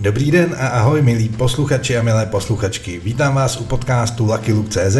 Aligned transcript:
Dobrý 0.00 0.30
den 0.30 0.56
a 0.58 0.68
ahoj 0.80 1.02
milí 1.02 1.28
posluchači 1.28 1.96
a 1.96 2.02
milé 2.02 2.26
posluchačky. 2.26 3.00
Vítám 3.04 3.34
vás 3.34 3.60
u 3.60 3.64
podcastu 3.64 4.24
Lucky 4.24 4.52
Luke.cz, 4.52 4.96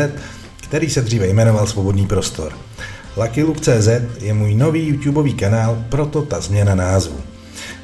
který 0.60 0.90
se 0.90 1.00
dříve 1.00 1.28
jmenoval 1.28 1.66
Svobodný 1.66 2.06
prostor. 2.06 2.52
Lucky 3.16 3.42
Luke.cz 3.42 3.88
je 4.20 4.34
můj 4.34 4.54
nový 4.54 4.86
YouTubeový 4.88 5.34
kanál, 5.34 5.84
proto 5.88 6.22
ta 6.22 6.40
změna 6.40 6.74
názvu. 6.74 7.16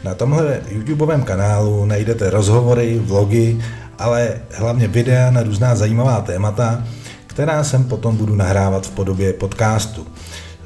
Na 0.04 0.14
tomhle 0.14 0.60
YouTubeovém 0.68 1.22
kanálu 1.22 1.84
najdete 1.84 2.30
rozhovory, 2.30 2.98
vlogy, 2.98 3.58
ale 3.98 4.34
hlavně 4.52 4.88
videa 4.88 5.30
na 5.30 5.42
různá 5.42 5.76
zajímavá 5.76 6.20
témata, 6.20 6.84
která 7.26 7.64
sem 7.64 7.84
potom 7.84 8.16
budu 8.16 8.34
nahrávat 8.34 8.86
v 8.86 8.90
podobě 8.90 9.32
podcastu. 9.32 10.06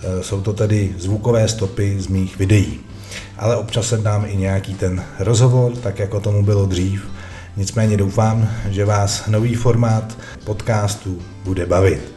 E, 0.02 0.22
jsou 0.22 0.40
to 0.40 0.52
tedy 0.52 0.94
zvukové 0.98 1.48
stopy 1.48 2.00
z 2.00 2.06
mých 2.06 2.38
videí 2.38 2.89
ale 3.38 3.56
občas 3.56 3.86
se 3.86 3.96
dám 3.96 4.24
i 4.28 4.36
nějaký 4.36 4.74
ten 4.74 5.04
rozhovor, 5.18 5.76
tak 5.76 5.98
jako 5.98 6.20
tomu 6.20 6.42
bylo 6.42 6.66
dřív. 6.66 7.08
Nicméně 7.56 7.96
doufám, 7.96 8.50
že 8.68 8.84
vás 8.84 9.26
nový 9.26 9.54
formát 9.54 10.18
podcastu 10.44 11.22
bude 11.44 11.66
bavit. 11.66 12.12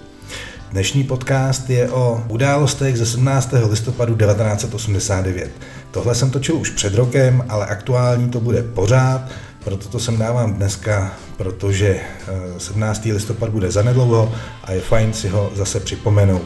Dnešní 0.71 1.03
podcast 1.03 1.69
je 1.69 1.91
o 1.91 2.23
událostech 2.29 2.97
ze 2.97 3.05
17. 3.05 3.53
listopadu 3.69 4.15
1989. 4.15 5.51
Tohle 5.91 6.15
jsem 6.15 6.31
točil 6.31 6.55
už 6.55 6.69
před 6.69 6.93
rokem, 6.93 7.45
ale 7.49 7.65
aktuální 7.65 8.29
to 8.29 8.39
bude 8.39 8.63
pořád, 8.63 9.21
proto 9.63 9.89
to 9.89 9.99
sem 9.99 10.17
dávám 10.17 10.53
dneska, 10.53 11.13
protože 11.37 11.99
17. 12.57 13.05
Eh, 13.09 13.13
listopad 13.13 13.49
bude 13.49 13.71
zanedlouho 13.71 14.33
a 14.63 14.71
je 14.71 14.81
fajn 14.81 15.13
si 15.13 15.27
ho 15.27 15.51
zase 15.55 15.79
připomenout. 15.79 16.43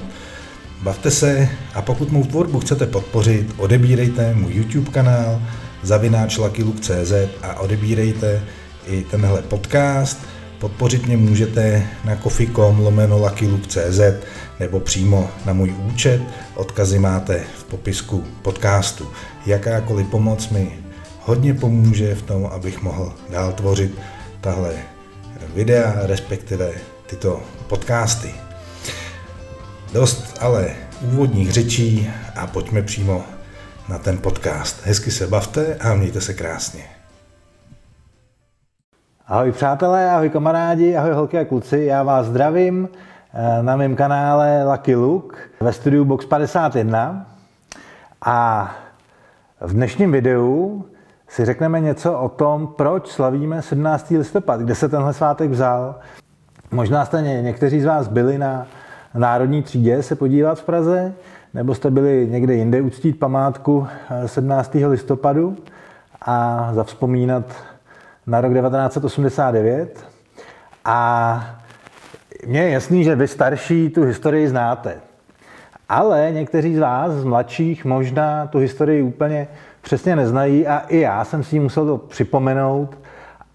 Bavte 0.81 1.11
se 1.11 1.49
a 1.73 1.81
pokud 1.81 2.11
mou 2.11 2.23
tvorbu 2.23 2.59
chcete 2.59 2.85
podpořit, 2.85 3.53
odebírejte 3.57 4.33
můj 4.33 4.53
YouTube 4.53 4.91
kanál 4.91 5.41
zavináč 5.83 6.37
a 7.41 7.59
odebírejte 7.59 8.43
i 8.87 9.03
tenhle 9.03 9.41
podcast. 9.41 10.19
Podpořit 10.59 11.05
mě 11.05 11.17
můžete 11.17 11.87
na 12.05 12.15
kofi.com 12.15 12.79
lomeno 12.79 13.19
nebo 14.59 14.79
přímo 14.79 15.29
na 15.45 15.53
můj 15.53 15.75
účet. 15.85 16.21
Odkazy 16.55 16.99
máte 16.99 17.43
v 17.57 17.63
popisku 17.63 18.23
podcastu. 18.41 19.07
Jakákoliv 19.45 20.07
pomoc 20.07 20.49
mi 20.49 20.79
hodně 21.21 21.53
pomůže 21.53 22.15
v 22.15 22.21
tom, 22.21 22.45
abych 22.45 22.81
mohl 22.81 23.13
dál 23.29 23.53
tvořit 23.53 23.95
tahle 24.41 24.73
videa, 25.55 25.93
respektive 26.01 26.71
tyto 27.07 27.41
podcasty. 27.67 28.46
Dost 29.93 30.37
ale 30.41 30.67
úvodních 31.01 31.51
řečí 31.51 32.09
a 32.35 32.47
pojďme 32.47 32.81
přímo 32.81 33.23
na 33.89 33.97
ten 33.97 34.17
podcast. 34.17 34.85
Hezky 34.85 35.11
se 35.11 35.27
bavte 35.27 35.75
a 35.75 35.93
mějte 35.93 36.21
se 36.21 36.33
krásně. 36.33 36.83
Ahoj 39.27 39.51
přátelé, 39.51 40.11
ahoj 40.11 40.29
kamarádi, 40.29 40.95
ahoj 40.95 41.11
holky 41.11 41.37
a 41.37 41.45
kluci, 41.45 41.79
já 41.79 42.03
vás 42.03 42.25
zdravím 42.25 42.89
eh, 43.33 43.63
na 43.63 43.75
mém 43.75 43.95
kanále 43.95 44.71
Lucky 44.71 44.95
Luke 44.95 45.37
ve 45.61 45.73
studiu 45.73 46.05
Box 46.05 46.25
51 46.25 47.25
a 48.25 48.71
v 49.61 49.73
dnešním 49.73 50.11
videu 50.11 50.85
si 51.27 51.45
řekneme 51.45 51.79
něco 51.79 52.19
o 52.19 52.29
tom, 52.29 52.67
proč 52.67 53.07
slavíme 53.07 53.61
17. 53.61 54.09
listopad, 54.09 54.59
kde 54.59 54.75
se 54.75 54.89
tenhle 54.89 55.13
svátek 55.13 55.51
vzal. 55.51 55.95
Možná 56.71 57.05
jste 57.05 57.21
někteří 57.21 57.81
z 57.81 57.85
vás 57.85 58.07
byli 58.07 58.37
na 58.37 58.67
Národní 59.17 59.63
třídě 59.63 60.03
se 60.03 60.15
podívat 60.15 60.59
v 60.59 60.63
Praze, 60.63 61.13
nebo 61.53 61.75
jste 61.75 61.91
byli 61.91 62.27
někde 62.31 62.53
jinde 62.53 62.81
uctít 62.81 63.19
památku 63.19 63.87
17. 64.25 64.75
Eh, 64.75 64.87
listopadu 64.87 65.57
a 66.21 66.69
zavzpomínat 66.73 67.45
na 68.27 68.41
rok 68.41 68.53
1989. 68.53 70.05
A 70.85 71.57
mně 72.47 72.63
je 72.63 72.69
jasný, 72.69 73.03
že 73.03 73.15
vy 73.15 73.27
starší 73.27 73.89
tu 73.89 74.03
historii 74.03 74.49
znáte. 74.49 74.95
Ale 75.89 76.29
někteří 76.31 76.75
z 76.75 76.79
vás, 76.79 77.11
z 77.11 77.23
mladších, 77.23 77.85
možná 77.85 78.47
tu 78.47 78.57
historii 78.57 79.01
úplně 79.01 79.47
přesně 79.81 80.15
neznají 80.15 80.67
a 80.67 80.79
i 80.79 80.99
já 80.99 81.25
jsem 81.25 81.43
si 81.43 81.55
ji 81.55 81.59
musel 81.59 81.85
to 81.85 81.97
připomenout. 81.97 82.97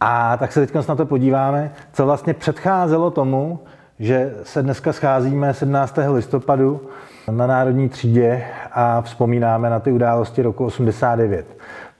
A 0.00 0.36
tak 0.36 0.52
se 0.52 0.66
teď 0.66 0.88
na 0.88 0.94
to 0.94 1.06
podíváme, 1.06 1.70
co 1.92 2.06
vlastně 2.06 2.34
předcházelo 2.34 3.10
tomu, 3.10 3.60
že 3.98 4.34
se 4.42 4.62
dneska 4.62 4.92
scházíme 4.92 5.54
17. 5.54 5.98
listopadu 6.12 6.80
na 7.30 7.46
Národní 7.46 7.88
třídě 7.88 8.44
a 8.72 9.00
vzpomínáme 9.02 9.70
na 9.70 9.80
ty 9.80 9.92
události 9.92 10.42
roku 10.42 10.64
89. 10.64 11.46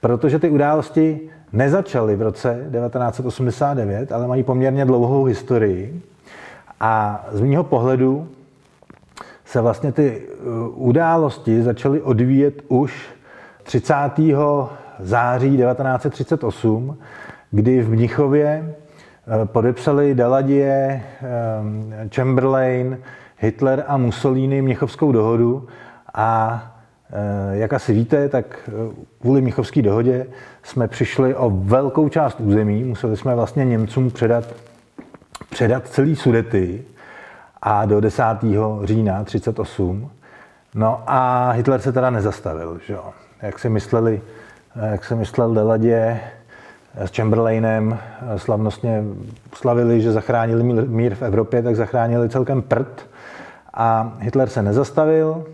Protože 0.01 0.39
ty 0.39 0.51
události 0.51 1.21
nezačaly 1.53 2.17
v 2.17 2.23
roce 2.23 2.69
1989, 2.73 4.13
ale 4.13 4.27
mají 4.27 4.43
poměrně 4.43 4.85
dlouhou 4.85 5.25
historii. 5.25 6.03
A 6.81 7.25
z 7.33 7.41
mého 7.41 7.65
pohledu 7.65 8.29
se 9.45 9.61
vlastně 9.61 9.93
ty 9.93 10.23
uh, 10.23 10.89
události 10.89 11.63
začaly 11.63 12.03
odvíjet 12.03 12.63
už 12.69 13.11
30. 13.63 13.95
září 14.99 15.57
1938, 15.57 16.99
kdy 17.51 17.83
v 17.83 17.91
Mnichově 17.91 18.75
podepsali 19.45 20.15
Daladie, 20.15 21.03
eh, 21.23 22.09
Chamberlain, 22.15 22.99
Hitler 23.39 23.85
a 23.87 23.97
Mussolini 23.97 24.63
Měchovskou 24.63 25.13
dohodu 25.13 25.69
a 26.15 26.63
eh, 27.11 27.57
jak 27.57 27.73
asi 27.73 27.93
víte, 27.93 28.29
tak 28.29 28.71
kvůli 29.21 29.41
Měchovské 29.41 29.83
dohodě 29.83 30.27
jsme 30.63 30.89
přišli 30.89 31.35
o 31.35 31.51
velkou 31.51 32.09
část 32.09 32.41
území. 32.41 32.85
Museli 32.85 33.17
jsme 33.17 33.35
vlastně 33.35 33.65
Němcům 33.65 34.11
předat, 34.11 34.45
předat 35.51 35.89
celý 35.89 36.17
Sudety 36.17 36.85
a 37.63 37.85
do 37.85 38.01
10. 38.01 38.23
října 38.85 39.25
38. 39.25 40.11
No 40.75 41.03
a 41.07 41.51
Hitler 41.51 41.81
se 41.81 41.93
teda 41.93 42.11
nezastavil, 42.11 42.81
že 42.87 42.93
jo? 42.93 43.05
Jak 43.43 43.59
si 43.59 43.69
mysleli, 43.69 44.23
jak 44.91 45.05
si 45.05 45.15
myslel 45.15 45.55
Deladě, 45.55 46.21
s 46.95 47.11
Chamberlainem 47.17 47.99
eh, 47.99 48.39
slavnostně 48.39 49.05
slavili, 49.55 50.01
že 50.01 50.13
zachránili 50.13 50.63
mír 50.87 51.15
v 51.15 51.23
Evropě, 51.23 51.63
tak 51.63 51.77
zachránili 51.77 52.29
celkem 52.29 52.63
prd. 52.63 53.07
A 53.75 54.13
Hitler 54.19 54.49
se 54.49 54.63
nezastavil 54.63 55.45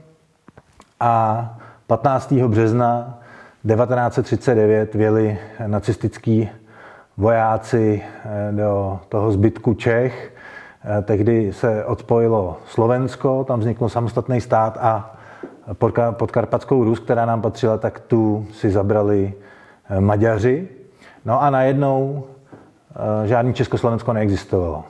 a 1.01 1.45
15. 1.87 2.33
března 2.33 3.19
1939 3.67 4.95
věli 4.95 5.39
nacistický 5.67 6.49
vojáci 7.17 8.03
eh, 8.25 8.53
do 8.53 9.01
toho 9.09 9.33
zbytku 9.33 9.75
Čech. 9.75 10.35
Eh, 10.85 11.03
tehdy 11.03 11.53
se 11.53 11.85
odpojilo 11.85 12.59
Slovensko, 12.67 13.45
tam 13.45 13.61
vznikl 13.61 13.89
samostatný 13.89 14.41
stát 14.41 14.79
a 14.81 15.15
podkarpatskou 16.11 16.85
Rus, 16.85 16.99
která 16.99 17.27
nám 17.27 17.43
patřila, 17.43 17.79
tak 17.79 18.01
tu 18.01 18.47
si 18.53 18.71
zabrali 18.71 19.33
Maďaři. 20.01 20.78
No 21.25 21.43
a 21.43 21.51
najednou 21.51 22.25
eh, 23.25 23.27
žádný 23.27 23.55
Československo 23.55 24.13
neexistovalo. 24.13 24.85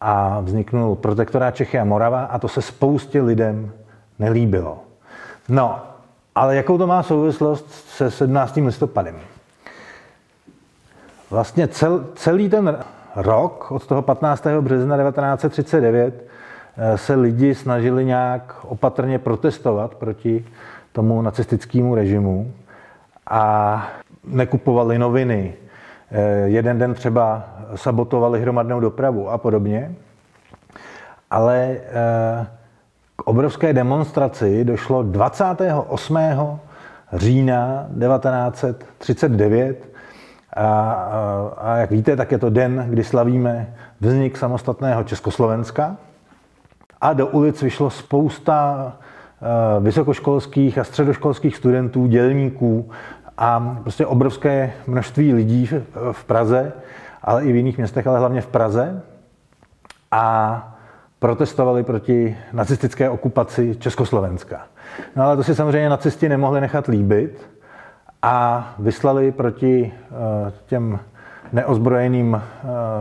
A 0.00 0.40
vzniknul 0.40 0.96
protektorát 0.96 1.56
Čechy 1.56 1.78
a 1.78 1.84
Morava 1.84 2.24
a 2.24 2.38
to 2.38 2.48
se 2.48 2.62
spoustě 2.62 3.22
lidem 3.22 3.72
nelíbilo. 4.18 4.78
No, 5.48 5.82
ale 6.34 6.56
jakou 6.56 6.78
to 6.78 6.86
má 6.86 7.02
souvislost 7.02 7.70
se 7.70 8.10
17. 8.10 8.56
listopadem? 8.56 9.16
Vlastně 11.30 11.68
cel, 11.68 12.04
celý 12.14 12.48
ten 12.48 12.78
rok, 13.16 13.70
od 13.70 13.86
toho 13.86 14.02
15. 14.02 14.46
března 14.60 14.96
1939, 14.96 16.24
eh, 16.76 16.98
se 16.98 17.14
lidi 17.14 17.54
snažili 17.54 18.04
nějak 18.04 18.56
opatrně 18.64 19.18
protestovat 19.18 19.94
proti 19.94 20.44
tomu 20.92 21.22
nacistickému 21.22 21.94
režimu. 21.94 22.52
A 23.30 23.88
nekupovali 24.24 24.98
noviny, 24.98 25.54
eh, 26.10 26.20
jeden 26.44 26.78
den 26.78 26.94
třeba 26.94 27.44
sabotovali 27.74 28.40
hromadnou 28.40 28.80
dopravu 28.80 29.30
a 29.30 29.38
podobně. 29.38 29.94
Ale 31.30 31.56
eh, 31.56 32.46
k 33.16 33.22
obrovské 33.22 33.72
demonstraci 33.72 34.64
došlo 34.64 35.02
28. 35.02 36.18
října 37.12 37.86
1939 38.00 39.88
a, 40.56 40.92
a 41.58 41.76
jak 41.76 41.90
víte, 41.90 42.16
tak 42.16 42.32
je 42.32 42.38
to 42.38 42.50
den, 42.50 42.86
kdy 42.88 43.04
slavíme 43.04 43.74
vznik 44.00 44.36
samostatného 44.36 45.04
Československa. 45.04 45.96
A 47.00 47.12
do 47.12 47.26
ulic 47.26 47.62
vyšlo 47.62 47.90
spousta 47.90 48.92
eh, 48.96 49.80
vysokoškolských 49.80 50.78
a 50.78 50.84
středoškolských 50.84 51.56
studentů, 51.56 52.06
dělníků, 52.06 52.90
a 53.38 53.76
prostě 53.82 54.06
obrovské 54.06 54.72
množství 54.86 55.34
lidí 55.34 55.70
v 56.12 56.24
Praze, 56.24 56.72
ale 57.22 57.44
i 57.44 57.52
v 57.52 57.56
jiných 57.56 57.78
městech, 57.78 58.06
ale 58.06 58.18
hlavně 58.18 58.40
v 58.40 58.46
Praze. 58.46 59.02
A 60.10 60.74
protestovali 61.18 61.82
proti 61.82 62.36
nacistické 62.52 63.10
okupaci 63.10 63.76
Československa. 63.76 64.60
No 65.16 65.24
ale 65.24 65.36
to 65.36 65.44
si 65.44 65.54
samozřejmě 65.54 65.88
nacisti 65.88 66.28
nemohli 66.28 66.60
nechat 66.60 66.86
líbit 66.86 67.50
a 68.22 68.68
vyslali 68.78 69.32
proti 69.32 69.92
těm 70.66 70.98
neozbrojeným 71.52 72.42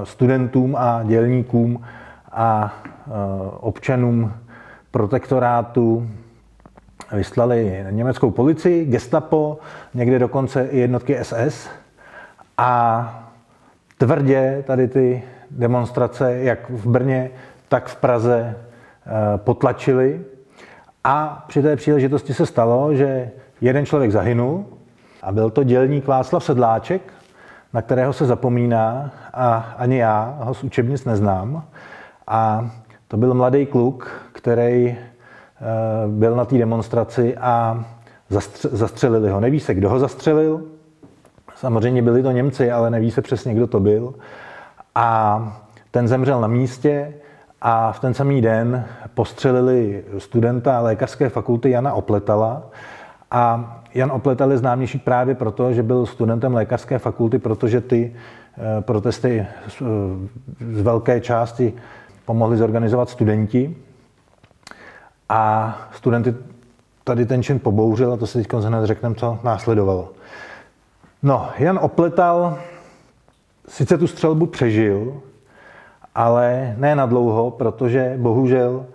studentům 0.03 0.75
a 0.75 1.03
dělníkům 1.03 1.83
a 2.31 2.73
občanům 3.59 4.33
protektorátu 4.91 6.09
vyslali 7.11 7.85
německou 7.89 8.31
policii, 8.31 8.85
gestapo, 8.85 9.59
někde 9.93 10.19
dokonce 10.19 10.65
i 10.65 10.79
jednotky 10.79 11.17
SS 11.21 11.69
a 12.57 13.23
tvrdě 13.97 14.63
tady 14.67 14.87
ty 14.87 15.23
demonstrace, 15.51 16.37
jak 16.37 16.69
v 16.69 16.87
Brně, 16.87 17.29
tak 17.69 17.87
v 17.87 17.95
Praze, 17.95 18.55
eh, 18.55 19.37
potlačili. 19.37 20.21
A 21.03 21.45
při 21.47 21.61
té 21.61 21.75
příležitosti 21.75 22.33
se 22.33 22.45
stalo, 22.45 22.95
že 22.95 23.31
jeden 23.61 23.85
člověk 23.85 24.11
zahynul 24.11 24.65
a 25.21 25.31
byl 25.31 25.49
to 25.49 25.63
dělník 25.63 26.07
Václav 26.07 26.43
Sedláček, 26.43 27.01
na 27.73 27.81
kterého 27.81 28.13
se 28.13 28.25
zapomíná 28.25 29.11
a 29.33 29.75
ani 29.77 29.97
já 29.97 30.37
ho 30.39 30.53
z 30.53 30.63
učebnic 30.63 31.05
neznám. 31.05 31.63
A 32.27 32.69
to 33.07 33.17
byl 33.17 33.33
mladý 33.33 33.65
kluk, 33.65 34.11
který 34.31 34.97
byl 36.07 36.35
na 36.35 36.45
té 36.45 36.57
demonstraci 36.57 37.37
a 37.37 37.85
zastřelili 38.71 39.29
ho. 39.29 39.39
Neví 39.39 39.59
se, 39.59 39.73
kdo 39.73 39.89
ho 39.89 39.99
zastřelil. 39.99 40.61
Samozřejmě 41.55 42.01
byli 42.01 42.23
to 42.23 42.31
Němci, 42.31 42.71
ale 42.71 42.89
neví 42.89 43.11
se 43.11 43.21
přesně, 43.21 43.53
kdo 43.53 43.67
to 43.67 43.79
byl. 43.79 44.13
A 44.95 45.57
ten 45.91 46.07
zemřel 46.07 46.41
na 46.41 46.47
místě 46.47 47.13
a 47.61 47.91
v 47.91 47.99
ten 47.99 48.13
samý 48.13 48.41
den 48.41 48.85
postřelili 49.13 50.03
studenta 50.17 50.79
lékařské 50.79 51.29
fakulty 51.29 51.69
Jana 51.69 51.93
Opletala. 51.93 52.63
A 53.31 53.73
Jan 53.93 54.11
Opletal 54.11 54.51
je 54.51 54.57
známější 54.57 54.99
právě 54.99 55.35
proto, 55.35 55.73
že 55.73 55.83
byl 55.83 56.05
studentem 56.05 56.53
lékařské 56.53 56.99
fakulty, 56.99 57.39
protože 57.39 57.81
ty 57.81 58.13
eh, 58.57 58.81
protesty 58.81 59.47
z 60.73 60.81
velké 60.81 61.21
části 61.21 61.73
pomohli 62.25 62.57
zorganizovat 62.57 63.09
studenti. 63.09 63.75
A 65.29 65.77
studenty 65.95 66.35
tady 67.03 67.25
ten 67.25 67.43
čin 67.43 67.59
pobouřil 67.59 68.13
a 68.13 68.17
to 68.17 68.27
si 68.27 68.43
teď 68.43 68.53
hned 68.53 68.85
řekneme, 68.85 69.15
co 69.15 69.39
následovalo. 69.43 70.09
No, 71.23 71.49
Jan 71.57 71.79
Opletal 71.81 72.57
sice 73.67 73.97
tu 73.97 74.07
střelbu 74.07 74.45
přežil, 74.45 75.21
ale 76.15 76.75
ne 76.77 76.95
na 76.95 77.05
dlouho, 77.05 77.51
protože 77.51 78.13
bohužel 78.17 78.85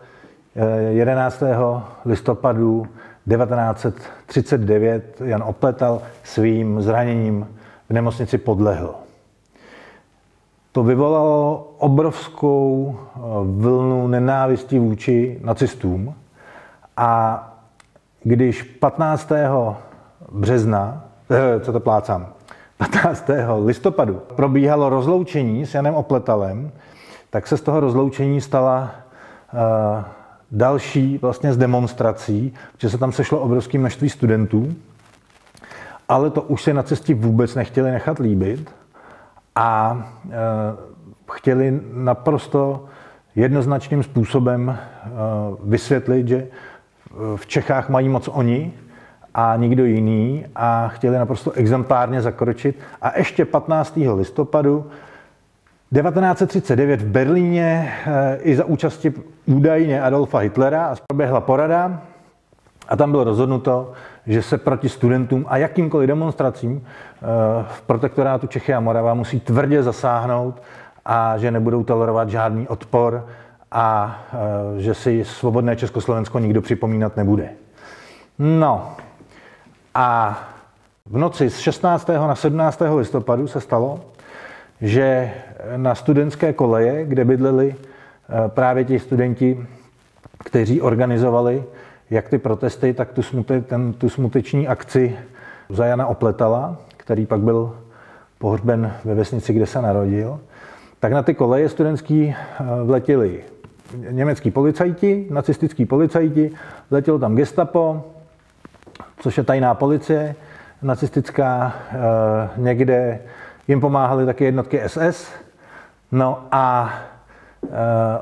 11. 0.89 1.43
Eh, 1.43 1.83
listopadu 2.05 2.87
1939 3.29 5.21
Jan 5.25 5.43
Opletal 5.43 6.03
svým 6.25 6.83
zraněním 6.83 7.49
v 7.89 7.93
nemocnici 7.93 8.39
podlehl. 8.39 8.95
To 10.73 10.83
vyvolalo 10.83 11.69
obrovskou 11.79 12.97
eh, 12.97 13.19
vlnu 13.43 14.07
nenávistí 14.07 14.79
vůči 14.79 15.41
nacistům 15.45 16.15
a 17.03 17.43
když 18.23 18.63
15. 18.63 19.33
března, 20.33 21.05
eh, 21.31 21.61
co 21.61 21.73
to 21.73 21.81
plácám, 21.81 22.27
15. 22.77 23.25
listopadu 23.65 24.23
probíhalo 24.37 24.89
rozloučení 24.89 25.67
s 25.67 25.75
Janem 25.75 25.95
Opletalem, 25.95 26.71
tak 27.31 27.47
se 27.47 27.57
z 27.57 27.61
toho 27.61 27.81
rozloučení 27.81 28.41
stala 28.41 28.91
uh, 29.53 29.61
další 30.51 31.19
vlastně 31.19 31.53
z 31.53 31.57
demonstrací, 31.57 32.55
že 32.79 32.91
se 32.91 32.99
tam 32.99 33.13
sešlo 33.13 33.41
obrovské 33.41 33.79
množství 33.79 34.09
studentů, 34.09 34.75
ale 36.09 36.31
to 36.31 36.43
už 36.43 36.63
se 36.63 36.75
na 36.75 36.83
cestě 36.83 37.15
vůbec 37.15 37.55
nechtěli 37.55 37.91
nechat 37.91 38.19
líbit 38.19 38.75
a 39.55 39.93
uh, 40.25 40.33
chtěli 41.33 41.81
naprosto 41.93 42.85
jednoznačným 43.35 44.03
způsobem 44.03 44.69
uh, 44.69 45.71
vysvětlit, 45.71 46.29
že 46.29 46.47
v 47.37 47.47
Čechách 47.47 47.89
mají 47.89 48.09
moc 48.09 48.29
oni 48.33 48.73
a 49.35 49.57
nikdo 49.57 49.85
jiný 49.85 50.45
a 50.57 50.89
chtěli 50.89 51.19
naprosto 51.19 51.53
exemplárně 51.53 52.23
zakročit. 52.23 52.79
A 53.03 53.19
ještě 53.19 53.45
15. 53.45 53.99
listopadu 54.15 54.91
1939 55.95 57.01
v 57.01 57.07
Berlíně 57.07 57.93
eh, 58.07 58.39
i 58.43 58.57
za 58.57 58.65
účasti 58.65 59.13
údajně 59.47 60.03
Adolfa 60.03 60.39
Hitlera 60.39 60.95
proběhla 61.09 61.41
porada 61.41 62.03
a 62.89 62.97
tam 62.97 63.11
bylo 63.11 63.25
rozhodnuto, 63.25 63.93
že 64.27 64.43
se 64.43 64.59
proti 64.59 64.89
studentům 64.89 65.47
a 65.49 65.57
jakýmkoliv 65.57 66.09
demonstracím 66.09 66.85
eh, 66.87 67.27
v 67.69 67.83
protektorátu 67.83 68.47
Čechy 68.47 68.75
a 68.75 68.81
Morava 68.81 69.15
musí 69.15 69.41
tvrdě 69.41 69.83
zasáhnout 69.83 70.63
a 71.05 71.39
že 71.39 71.51
nebudou 71.51 71.85
tolerovat 71.85 72.29
žádný 72.29 72.69
odpor 72.69 73.27
a 73.73 74.19
eh, 74.33 74.81
že 74.81 74.95
si 74.95 75.25
svobodné 75.25 75.77
Československo 75.77 76.39
nikdo 76.39 76.63
připomínat 76.63 77.17
nebude. 77.17 77.49
No 78.39 78.97
a 79.95 80.39
v 81.07 81.19
noci 81.19 81.51
z 81.51 81.59
16. 81.59 82.09
na 82.09 82.35
17. 82.35 82.83
listopadu 82.97 83.47
se 83.47 83.61
stalo, 83.61 84.01
že 84.81 85.33
na 85.77 85.95
studentské 85.95 86.53
koleje, 86.53 87.05
kde 87.05 87.25
bydleli 87.25 87.75
eh, 87.75 88.49
právě 88.49 88.85
ti 88.85 88.99
studenti, 88.99 89.67
kteří 90.45 90.81
organizovali 90.81 91.65
jak 92.11 92.29
ty 92.29 92.39
protesty, 92.39 92.95
tak 92.95 93.13
tu, 93.13 93.23
smute, 93.23 93.61
ten, 93.61 93.93
tu 93.93 94.09
smuteční 94.09 94.69
akci 94.69 95.17
za 95.69 95.87
Jana 95.87 96.07
Opletala, 96.07 96.77
který 96.97 97.27
pak 97.27 97.41
byl 97.41 97.77
pohřben 98.39 98.93
ve 99.05 99.15
vesnici, 99.15 99.53
kde 99.53 99.67
se 99.67 99.83
narodil, 99.83 100.41
tak 101.01 101.13
na 101.13 101.23
ty 101.23 101.35
koleje 101.35 101.69
studentský 101.69 102.35
eh, 102.35 102.65
vletěli 102.85 103.45
německý 104.11 104.51
policajti, 104.51 105.27
nacistický 105.31 105.87
policajti, 105.87 106.51
vletělo 106.91 107.19
tam 107.19 107.37
gestapo, 107.37 108.05
což 109.19 109.39
je 109.39 109.45
tajná 109.45 109.75
policie, 109.75 110.35
nacistická, 110.83 111.75
eh, 111.91 111.99
někde 112.57 113.21
jim 113.69 113.81
pomáhaly 113.81 114.27
taky 114.27 114.45
jednotky 114.45 114.81
SS, 114.87 115.33
no 116.13 116.45
a 116.53 116.95
eh, 117.65 117.69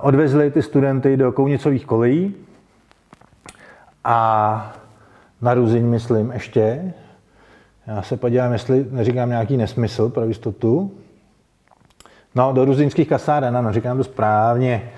odvezli 0.00 0.50
ty 0.50 0.62
studenty 0.62 1.16
do 1.16 1.32
Kounicových 1.32 1.86
kolejí 1.86 2.34
a 4.04 4.74
na 5.42 5.54
Ruziň, 5.54 5.86
myslím, 5.86 6.30
ještě. 6.30 6.92
Já 7.86 8.02
se 8.02 8.16
podívám, 8.16 8.52
jestli 8.52 8.86
neříkám 8.90 9.28
nějaký 9.28 9.56
nesmysl 9.56 10.08
pro 10.08 10.24
jistotu. 10.24 10.92
No, 12.34 12.52
do 12.52 12.64
ruzinských 12.64 13.08
kasáren, 13.08 13.56
ano, 13.56 13.72
říkám 13.72 13.96
to 13.96 14.04
správně. 14.04 14.90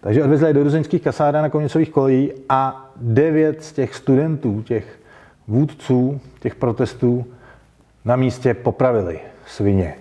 Takže 0.00 0.24
odvezli 0.24 0.54
do 0.54 0.62
ruzinských 0.62 1.02
kasáren 1.02 1.42
na 1.42 1.48
Kounicových 1.48 1.90
kolejí 1.90 2.32
a 2.48 2.90
devět 2.96 3.64
z 3.64 3.72
těch 3.72 3.94
studentů, 3.94 4.62
těch 4.62 5.00
vůdců 5.48 6.20
těch 6.40 6.54
protestů 6.54 7.24
na 8.04 8.16
místě 8.16 8.54
popravili 8.54 9.20
svině. 9.46 9.94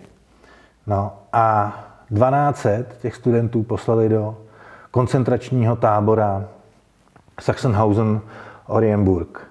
No 0.87 1.13
a 1.33 1.73
1200 2.09 2.85
těch 3.01 3.15
studentů 3.15 3.63
poslali 3.63 4.09
do 4.09 4.37
koncentračního 4.91 5.75
tábora 5.75 6.45
Sachsenhausen 7.41 8.21
Orienburg. 8.67 9.47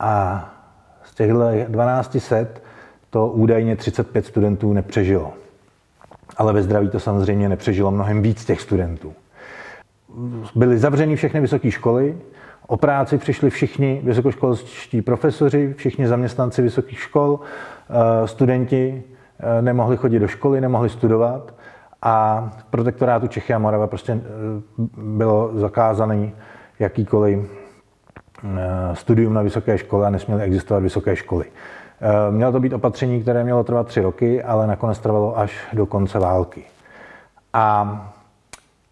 A 0.00 0.44
z 1.04 1.14
těchto 1.14 1.50
1200 1.52 2.48
to 3.10 3.28
údajně 3.28 3.76
35 3.76 4.26
studentů 4.26 4.72
nepřežilo. 4.72 5.32
Ale 6.36 6.52
ve 6.52 6.62
zdraví 6.62 6.88
to 6.88 7.00
samozřejmě 7.00 7.48
nepřežilo 7.48 7.90
mnohem 7.90 8.22
víc 8.22 8.44
těch 8.44 8.60
studentů. 8.60 9.14
Byly 10.54 10.78
zavřeny 10.78 11.16
všechny 11.16 11.40
vysoké 11.40 11.70
školy, 11.70 12.16
O 12.70 12.76
práci 12.76 13.18
přišli 13.18 13.50
všichni 13.50 14.00
vysokoškolští 14.04 15.02
profesoři, 15.02 15.74
všichni 15.76 16.08
zaměstnanci 16.08 16.62
vysokých 16.62 17.00
škol, 17.00 17.40
eh, 17.90 18.28
studenti 18.28 19.02
eh, 19.40 19.62
nemohli 19.62 19.96
chodit 19.96 20.18
do 20.18 20.28
školy, 20.28 20.60
nemohli 20.60 20.88
studovat 20.88 21.54
a 22.02 22.48
v 22.58 22.64
protektorátu 22.64 23.26
Čechy 23.26 23.54
a 23.54 23.58
Morava 23.58 23.86
prostě 23.86 24.12
eh, 24.12 24.20
bylo 24.96 25.50
zakázané 25.54 26.30
jakýkoliv 26.78 27.38
studium 28.92 29.34
na 29.34 29.42
vysoké 29.42 29.78
škole 29.78 30.06
a 30.06 30.10
nesměly 30.10 30.42
existovat 30.42 30.82
vysoké 30.82 31.16
školy. 31.16 31.44
Mělo 32.30 32.52
to 32.52 32.60
být 32.60 32.72
opatření, 32.72 33.22
které 33.22 33.44
mělo 33.44 33.64
trvat 33.64 33.86
tři 33.86 34.00
roky, 34.00 34.42
ale 34.42 34.66
nakonec 34.66 34.98
trvalo 34.98 35.38
až 35.38 35.66
do 35.72 35.86
konce 35.86 36.18
války. 36.18 36.64
A 37.52 38.17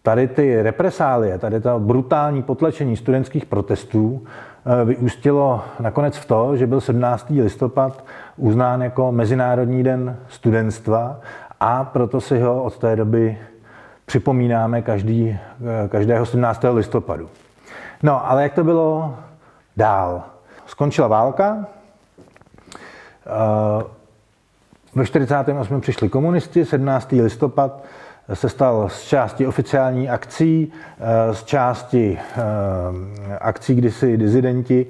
tady 0.07 0.27
ty 0.27 0.61
represálie, 0.61 1.37
tady 1.37 1.61
to 1.61 1.79
brutální 1.79 2.43
potlačení 2.43 2.97
studentských 2.97 3.45
protestů 3.45 4.23
eh, 4.23 4.85
vyústilo 4.85 5.63
nakonec 5.79 6.17
v 6.17 6.25
to, 6.25 6.57
že 6.57 6.67
byl 6.67 6.81
17. 6.81 7.29
listopad 7.29 8.03
uznán 8.37 8.81
jako 8.81 9.11
Mezinárodní 9.11 9.83
den 9.83 10.17
studentstva 10.29 11.19
a 11.59 11.83
proto 11.83 12.21
si 12.21 12.39
ho 12.39 12.63
od 12.63 12.77
té 12.77 12.95
doby 12.95 13.37
připomínáme 14.05 14.81
každý, 14.81 15.29
eh, 15.85 15.87
každého 15.87 16.25
17. 16.25 16.73
listopadu. 16.73 17.29
No, 18.03 18.29
ale 18.29 18.43
jak 18.43 18.53
to 18.53 18.63
bylo 18.63 19.15
dál? 19.77 20.23
Skončila 20.65 21.07
válka, 21.07 21.65
Ve 24.95 25.05
48. 25.05 25.81
přišli 25.81 26.09
komunisti, 26.09 26.65
17. 26.65 27.21
listopad 27.21 27.83
se 28.33 28.49
stal 28.49 28.89
z 28.89 29.03
části 29.07 29.47
oficiální 29.47 30.09
akcí, 30.09 30.73
z 31.31 31.43
části 31.43 32.19
akcí, 33.41 33.75
kdy 33.75 33.91
si 33.91 34.17
dizidenti 34.17 34.85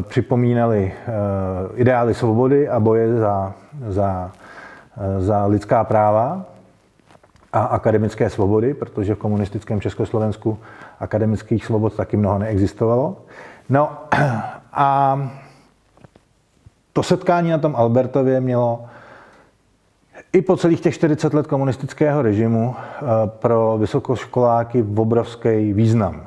připomínali 0.00 0.92
ideály 1.74 2.14
svobody 2.14 2.68
a 2.68 2.80
boje 2.80 3.18
za, 3.18 3.52
za, 3.88 4.30
za 5.18 5.46
lidská 5.46 5.84
práva 5.84 6.44
a 7.52 7.64
akademické 7.64 8.30
svobody, 8.30 8.74
protože 8.74 9.14
v 9.14 9.18
komunistickém 9.18 9.80
Československu 9.80 10.58
akademických 11.00 11.64
svobod 11.64 11.96
taky 11.96 12.16
mnoho 12.16 12.38
neexistovalo. 12.38 13.16
No 13.68 13.98
a 14.72 15.18
to 16.92 17.02
setkání 17.02 17.50
na 17.50 17.58
tom 17.58 17.76
Albertově 17.76 18.40
mělo 18.40 18.84
i 20.36 20.42
po 20.42 20.56
celých 20.56 20.80
těch 20.80 20.94
40 20.94 21.34
let 21.34 21.46
komunistického 21.46 22.22
režimu 22.22 22.74
eh, 22.76 23.02
pro 23.26 23.78
vysokoškoláky 23.78 24.84
obrovský 24.96 25.72
význam. 25.72 26.26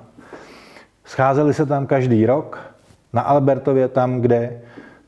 Scházeli 1.06 1.54
se 1.54 1.66
tam 1.66 1.88
každý 1.88 2.26
rok, 2.26 2.60
na 3.14 3.22
Albertově 3.22 3.88
tam, 3.88 4.22
kde 4.22 4.62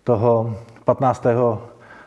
toho 0.04 0.56
15 0.86 1.26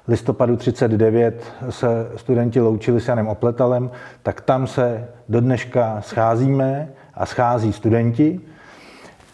listopadu 0.08 0.56
39 0.56 1.52
se 1.70 2.10
studenti 2.16 2.60
loučili 2.60 3.00
s 3.00 3.08
Janem 3.08 3.28
Opletalem, 3.28 3.90
tak 4.22 4.40
tam 4.40 4.66
se 4.66 5.08
do 5.28 5.40
dneška 5.40 6.00
scházíme 6.00 6.88
a 7.14 7.26
schází 7.26 7.72
studenti. 7.72 8.40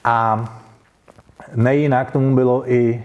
A 0.05 0.45
nejinak 1.55 2.11
tomu 2.11 2.35
bylo 2.35 2.73
i 2.73 3.05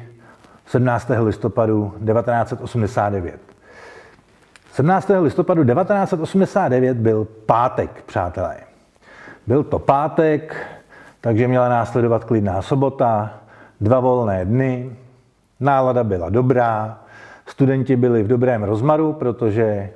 17. 0.65 1.11
listopadu 1.23 1.93
1989. 2.05 3.44
17. 4.75 5.11
listopadu 5.21 5.63
1989 5.63 6.97
byl 6.97 7.27
pátek, 7.45 8.03
přátelé. 8.05 8.57
Byl 9.47 9.63
to 9.63 9.79
pátek, 9.79 10.67
takže 11.21 11.47
měla 11.47 11.69
následovat 11.69 12.23
klidná 12.23 12.61
sobota, 12.61 13.33
dva 13.81 13.99
volné 13.99 14.45
dny, 14.45 14.95
nálada 15.59 16.03
byla 16.03 16.29
dobrá, 16.29 16.99
Studenti 17.45 17.95
byli 17.95 18.23
v 18.23 18.27
dobrém 18.27 18.63
rozmaru, 18.63 19.13
protože 19.13 19.63
eh, 19.63 19.91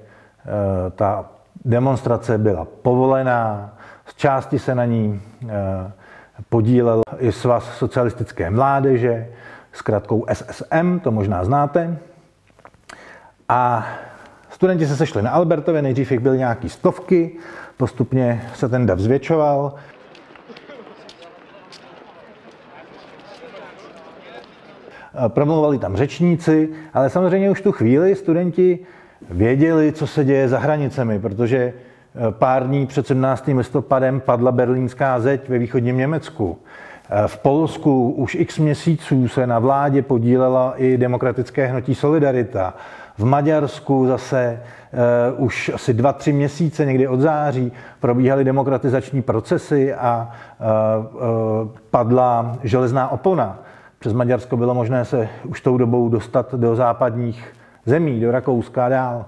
ta 0.95 1.25
demonstrace 1.65 2.38
byla 2.38 2.67
povolená, 2.81 3.74
z 4.05 4.15
části 4.15 4.59
se 4.59 4.75
na 4.75 4.86
ní 4.86 5.21
eh, 5.43 5.91
podílel 6.50 7.01
i 7.17 7.31
svaz 7.31 7.77
socialistické 7.77 8.50
mládeže 8.50 9.27
s 9.74 9.81
kratkou 9.81 10.25
SSM, 10.33 11.00
to 11.00 11.12
možná 11.12 11.43
znáte. 11.43 11.98
A 13.50 13.86
studenti 14.60 14.88
se 14.88 14.96
sešli 14.96 15.22
na 15.22 15.32
Albertově, 15.32 15.82
nejdřív 15.82 16.12
jich 16.12 16.20
byly 16.20 16.38
nějaký 16.38 16.70
stovky, 16.70 17.32
postupně 17.78 18.42
se 18.54 18.70
ten 18.70 18.86
dav 18.86 19.00
zvětšoval. 19.00 19.74
promluvali 25.28 25.78
tam 25.78 25.96
řečníci, 25.96 26.70
ale 26.94 27.10
samozřejmě 27.10 27.51
už 27.51 27.62
tu 27.62 27.72
chvíli 27.72 28.16
studenti 28.16 28.80
věděli, 29.30 29.92
co 29.92 30.08
se 30.08 30.24
děje 30.25 30.50
za 30.50 30.60
hranicemi, 30.60 31.20
protože 31.20 31.58
e, 31.58 31.74
pár 32.32 32.68
dní 32.68 32.88
před 32.88 33.08
17. 33.08 33.48
listopadem 33.48 34.20
padla 34.20 34.51
berlínská 34.51 35.20
zeď 35.20 35.50
ve 35.50 35.58
východním 35.58 35.98
Německu. 35.98 36.58
E, 37.10 37.28
v 37.28 37.38
Polsku 37.38 38.12
už 38.12 38.36
x 38.36 38.58
měsíců 38.58 39.28
se 39.28 39.48
na 39.48 39.60
vládě 39.60 40.01
podílela 40.01 40.74
i 40.78 40.98
demokratické 40.98 41.68
hnutí 41.68 41.96
Solidarita. 41.96 42.74
V 43.19 43.25
Maďarsku 43.25 44.07
zase 44.07 44.61
uh, 45.38 45.45
už 45.45 45.71
asi 45.73 45.93
dva, 45.93 46.13
tři 46.13 46.33
měsíce, 46.33 46.85
někdy 46.85 47.07
od 47.07 47.19
září, 47.19 47.71
probíhaly 47.99 48.43
demokratizační 48.43 49.21
procesy 49.21 49.93
a 49.93 50.31
uh, 50.59 51.05
uh, 51.05 51.21
padla 51.91 52.57
železná 52.63 53.11
opona. 53.11 53.59
Přes 53.99 54.13
Maďarsko 54.13 54.57
bylo 54.57 54.73
možné 54.73 55.05
se 55.05 55.29
už 55.45 55.61
tou 55.61 55.77
dobou 55.77 56.09
dostat 56.09 56.53
do 56.53 56.75
západních 56.75 57.53
zemí, 57.85 58.19
do 58.19 58.31
Rakouska 58.31 58.85
a 58.85 58.89
dál. 58.89 59.25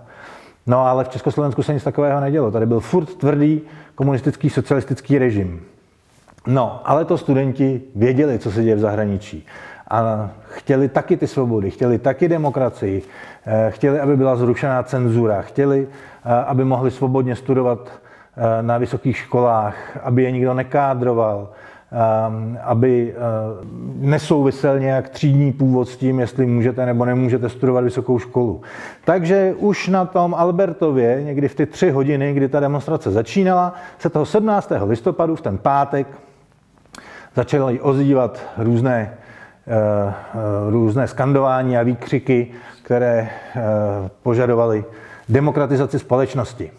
No 0.67 0.87
ale 0.87 1.03
v 1.03 1.09
Československu 1.09 1.63
se 1.63 1.73
nic 1.73 1.83
takového 1.83 2.19
nedělo. 2.19 2.51
Tady 2.51 2.65
byl 2.65 2.79
furt 2.79 3.05
tvrdý 3.05 3.61
komunistický 3.95 4.49
socialistický 4.49 5.17
režim. 5.17 5.61
No, 6.47 6.81
ale 6.83 7.05
to 7.05 7.17
studenti 7.17 7.81
věděli, 7.95 8.39
co 8.39 8.51
se 8.51 8.63
děje 8.63 8.75
v 8.75 8.79
zahraničí. 8.79 9.45
A 9.91 10.29
chtěli 10.49 10.87
taky 10.87 11.17
ty 11.17 11.27
svobody, 11.27 11.71
chtěli 11.71 11.97
taky 11.97 12.27
demokracii, 12.27 13.01
eh, 13.45 13.71
chtěli, 13.71 13.99
aby 13.99 14.17
byla 14.17 14.35
zrušená 14.35 14.83
cenzura, 14.83 15.41
chtěli, 15.41 15.87
eh, 16.25 16.29
aby 16.43 16.65
mohli 16.65 16.91
svobodně 16.91 17.35
studovat 17.35 17.89
eh, 18.37 18.63
na 18.63 18.77
vysokých 18.77 19.17
školách, 19.17 19.97
aby 20.03 20.23
je 20.23 20.31
nikdo 20.31 20.53
nekádroval, 20.53 21.49
Ehm, 21.93 22.57
aby 22.63 23.15
nesouvisel 23.99 24.79
nějak 24.79 25.09
třídní 25.09 25.51
původ 25.51 25.89
s 25.89 25.97
tím, 25.97 26.19
jestli 26.19 26.45
můžete 26.45 26.85
nebo 26.85 27.05
nemůžete 27.05 27.49
studovat 27.49 27.83
vysokou 27.83 28.19
školu. 28.19 28.61
Takže 29.05 29.55
už 29.57 29.87
na 29.87 30.05
tom 30.05 30.33
Albertově, 30.33 31.23
někdy 31.23 31.47
v 31.47 31.55
ty 31.55 31.65
tři 31.65 31.91
hodiny, 31.91 32.33
kdy 32.33 32.49
ta 32.49 32.59
demonstrace 32.59 33.11
začínala, 33.11 33.73
se 33.99 34.09
toho 34.09 34.25
17. 34.25 34.71
listopadu, 34.85 35.35
v 35.35 35.41
ten 35.41 35.57
pátek, 35.57 36.07
začaly 37.35 37.79
ozývat 37.79 38.39
různé, 38.57 39.17
různé 40.69 41.07
skandování 41.07 41.77
a 41.77 41.83
výkřiky, 41.83 42.51
které 42.83 43.29
eh, 43.55 43.61
požadovaly 44.23 44.85
demokratizaci 45.29 45.99
společnosti. 45.99 46.71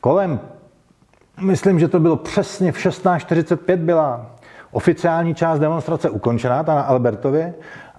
Kolem, 0.00 0.40
myslím, 1.40 1.78
že 1.78 1.88
to 1.88 2.00
bylo 2.00 2.16
přesně 2.16 2.72
v 2.72 2.76
16.45 2.76 3.76
byla 3.76 4.35
oficiální 4.76 5.34
část 5.34 5.58
demonstrace 5.58 6.10
ukončená, 6.10 6.62
ta 6.62 6.74
na 6.74 6.82
Albertově, 6.82 7.54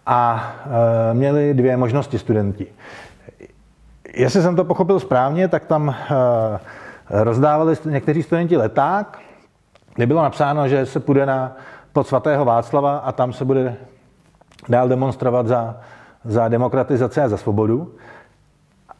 a 0.05 0.53
e, 1.11 1.13
měli 1.13 1.53
dvě 1.53 1.77
možnosti 1.77 2.19
studenti. 2.19 2.67
Jestli 4.13 4.41
jsem 4.41 4.55
to 4.55 4.63
pochopil 4.63 4.99
správně, 4.99 5.47
tak 5.47 5.65
tam 5.65 5.89
e, 5.89 5.95
rozdávali 7.23 7.75
někteří 7.85 8.23
studenti 8.23 8.57
leták, 8.57 9.19
kde 9.95 10.05
bylo 10.05 10.21
napsáno, 10.21 10.67
že 10.67 10.85
se 10.85 10.99
půjde 10.99 11.25
na 11.25 11.57
pod 11.93 12.07
svatého 12.07 12.45
Václava 12.45 12.97
a 12.97 13.11
tam 13.11 13.33
se 13.33 13.45
bude 13.45 13.75
dál 14.69 14.87
demonstrovat 14.87 15.47
za, 15.47 15.77
za 16.25 16.47
demokratizaci 16.47 17.21
a 17.21 17.29
za 17.29 17.37
svobodu. 17.37 17.91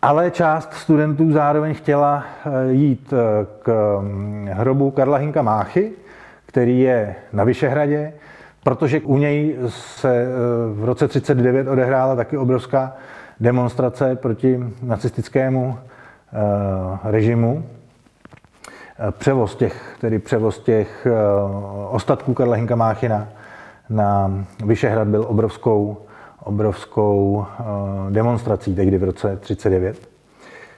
Ale 0.02 0.32
část 0.32 0.74
studentů 0.74 1.32
zároveň 1.32 1.74
chtěla 1.74 2.24
eh, 2.24 2.72
jít 2.72 3.14
eh, 3.14 3.46
k 3.62 4.02
hrobu 4.52 4.92
Karla 4.92 5.18
Hinka 5.18 5.42
Máchy, 5.42 6.07
který 6.58 6.80
je 6.80 7.16
na 7.34 7.44
Vyšehradě, 7.44 8.14
protože 8.64 9.00
u 9.00 9.18
něj 9.18 9.58
se 9.68 10.22
eh, 10.22 10.28
v 10.74 10.86
roce 10.86 11.08
39 11.08 11.68
odehrála 11.68 12.16
taky 12.16 12.38
obrovská 12.38 12.96
demonstrace 13.40 14.16
proti 14.16 14.60
nacistickému 14.84 15.78
režimu. 17.04 17.66
Převoz 19.12 19.56
těch, 19.56 19.98
tedy 20.02 20.20
převoz 20.20 20.60
těch 20.60 21.08
ostatků 21.90 22.34
Karla 22.34 22.56
Hinka 22.56 22.76
Máchy 22.76 23.10
na, 23.90 24.32
Vyšehrad 24.66 25.08
byl 25.08 25.26
obrovskou 25.28 25.98
obrovskou 26.44 27.46
demonstrací 28.10 28.76
tehdy 28.76 28.98
v 28.98 29.04
roce 29.04 29.38
39 29.38 30.10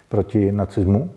proti 0.09 0.51
nacismu. 0.51 1.09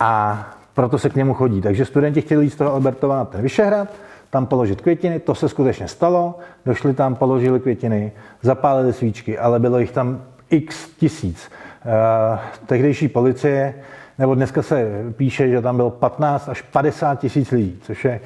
A 0.00 0.44
proto 0.76 0.98
se 0.98 1.10
k 1.10 1.14
němu 1.14 1.34
chodí. 1.34 1.60
Takže 1.60 1.84
studenti 1.84 2.20
chtěli 2.20 2.44
jít 2.44 2.50
z 2.50 2.56
toho 2.56 2.72
Albertova 2.72 3.16
na 3.16 3.24
ten 3.24 3.42
Vyšehrad, 3.42 3.88
tam 4.30 4.46
položit 4.46 4.80
květiny, 4.80 5.20
to 5.20 5.34
se 5.34 5.48
skutečně 5.48 5.88
stalo, 5.88 6.38
došli 6.66 6.94
tam, 6.94 7.14
položili 7.14 7.60
květiny, 7.60 8.12
zapálili 8.42 8.92
svíčky, 8.92 9.38
ale 9.38 9.58
bylo 9.58 9.78
jich 9.78 9.92
tam 9.92 10.22
x 10.50 10.88
tisíc. 10.88 11.50
Eh, 11.86 12.38
tehdejší 12.66 13.08
policie, 13.08 13.74
nebo 14.18 14.34
dneska 14.34 14.62
se 14.62 15.04
píše, 15.16 15.48
že 15.48 15.62
tam 15.62 15.76
bylo 15.76 15.90
15 15.90 16.48
až 16.48 16.62
50 16.62 17.20
tisíc 17.20 17.50
lidí, 17.50 17.78
což 17.82 18.04
je 18.04 18.20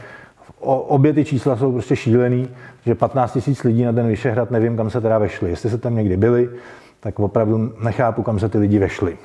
obě 0.61 1.13
ty 1.13 1.25
čísla 1.25 1.57
jsou 1.57 1.73
prostě 1.73 1.97
šílený, 1.97 2.49
že 2.87 2.95
15 2.95 3.33
tisíc 3.33 3.65
lidí 3.65 3.85
na 3.85 3.93
ten 3.93 4.07
Vyšehrad, 4.07 4.51
nevím, 4.51 4.77
kam 4.77 4.91
se 4.91 5.01
teda 5.01 5.19
vešli. 5.19 5.51
Jestli 5.51 5.71
se 5.71 5.79
tam 5.79 5.97
někdy 5.97 6.17
byli, 6.17 6.51
tak 7.01 7.21
opravdu 7.21 7.73
nechápu, 7.83 8.23
kam 8.23 8.39
se 8.39 8.49
ty 8.49 8.59
lidi 8.59 8.79
vešli. 8.79 9.19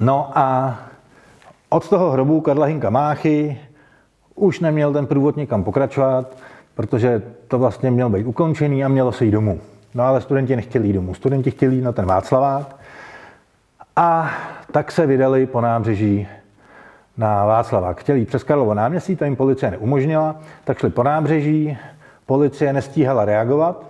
No 0.00 0.25
a 0.36 0.78
od 1.68 1.88
toho 1.88 2.10
hrobu 2.10 2.40
Karla 2.40 2.66
Hinka 2.66 2.90
Máchy 2.90 3.60
už 4.34 4.60
neměl 4.60 4.92
ten 4.92 5.06
průvod 5.06 5.36
někam 5.36 5.64
pokračovat, 5.64 6.36
protože 6.74 7.22
to 7.48 7.58
vlastně 7.58 7.90
měl 7.90 8.10
být 8.10 8.26
ukončený 8.26 8.84
a 8.84 8.88
mělo 8.88 9.12
se 9.12 9.24
jít 9.24 9.30
domů. 9.30 9.60
No 9.94 10.04
ale 10.04 10.20
studenti 10.20 10.56
nechtěli 10.56 10.86
jít 10.86 10.92
domů. 10.92 11.14
Studenti 11.14 11.50
chtěli 11.50 11.74
jít 11.74 11.82
na 11.82 11.92
ten 11.92 12.06
Václavák 12.06 12.76
a 13.96 14.30
tak 14.72 14.92
se 14.92 15.06
vydali 15.06 15.46
po 15.46 15.60
nábřeží 15.60 16.28
na 17.16 17.44
Václavák. 17.44 18.00
Chtěli 18.00 18.18
jít 18.18 18.28
přes 18.28 18.42
Karlovo 18.42 18.74
náměstí, 18.74 19.16
to 19.16 19.24
jim 19.24 19.36
policie 19.36 19.70
neumožnila, 19.70 20.36
tak 20.64 20.78
šli 20.78 20.90
po 20.90 21.02
nábřeží, 21.02 21.78
policie 22.26 22.72
nestíhala 22.72 23.24
reagovat, 23.24 23.84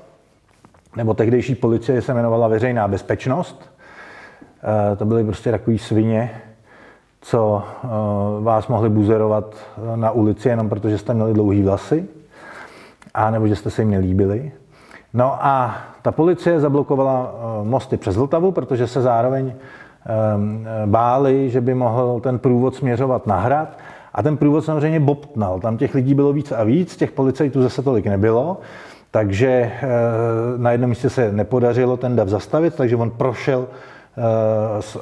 nebo 0.97 1.15
tehdejší 1.15 1.55
policie 1.55 2.03
se 2.03 2.13
jmenovala 2.13 2.49
Veřejná 2.49 2.89
bezpečnost. 2.89 3.76
Eh, 4.67 4.97
to 4.97 5.05
byly 5.05 5.25
prostě 5.25 5.51
takový 5.51 5.79
svině, 5.79 6.31
co 7.21 7.63
eh, 7.85 7.89
vás 8.41 8.69
mohli 8.69 8.89
buzerovat 8.89 9.55
na 9.97 10.11
ulici 10.11 10.49
jenom 10.49 10.69
protože 10.69 10.99
jste 10.99 11.15
měli 11.15 11.35
dlouhý 11.35 11.63
vlasy, 11.63 12.07
a 13.15 13.31
nebo 13.31 13.49
že 13.49 13.57
jste 13.57 13.71
se 13.71 13.83
jim 13.83 13.91
nelíbili. 13.91 14.53
No 15.15 15.47
a 15.47 15.77
ta 16.03 16.13
policie 16.13 16.61
zablokovala 16.61 17.35
eh, 17.35 17.65
mosty 17.65 17.97
přes 17.97 18.17
Vltavu, 18.17 18.53
protože 18.53 18.87
se 18.87 19.03
zároveň 19.03 19.53
báli, 20.87 21.51
že 21.51 21.61
by 21.61 21.75
mohl 21.75 22.21
ten 22.21 22.39
průvod 22.39 22.75
směřovat 22.75 23.27
na 23.27 23.41
hrad. 23.41 23.79
A 24.15 24.23
ten 24.23 24.37
průvod 24.37 24.65
samozřejmě 24.65 25.01
bobtnal. 25.01 25.61
Tam 25.61 25.77
těch 25.77 25.95
lidí 25.95 26.15
bylo 26.15 26.33
víc 26.33 26.53
a 26.53 26.65
víc, 26.65 26.97
těch 26.97 27.11
policajtů 27.11 27.63
zase 27.63 27.83
tolik 27.83 28.07
nebylo. 28.07 28.59
Takže 29.11 29.73
na 30.57 30.73
jednom 30.73 30.91
místě 30.91 31.11
se 31.11 31.33
nepodařilo 31.33 31.97
ten 31.97 32.17
dav 32.17 32.29
zastavit, 32.29 32.75
takže 32.75 32.97
on 32.97 33.11
prošel 33.11 33.67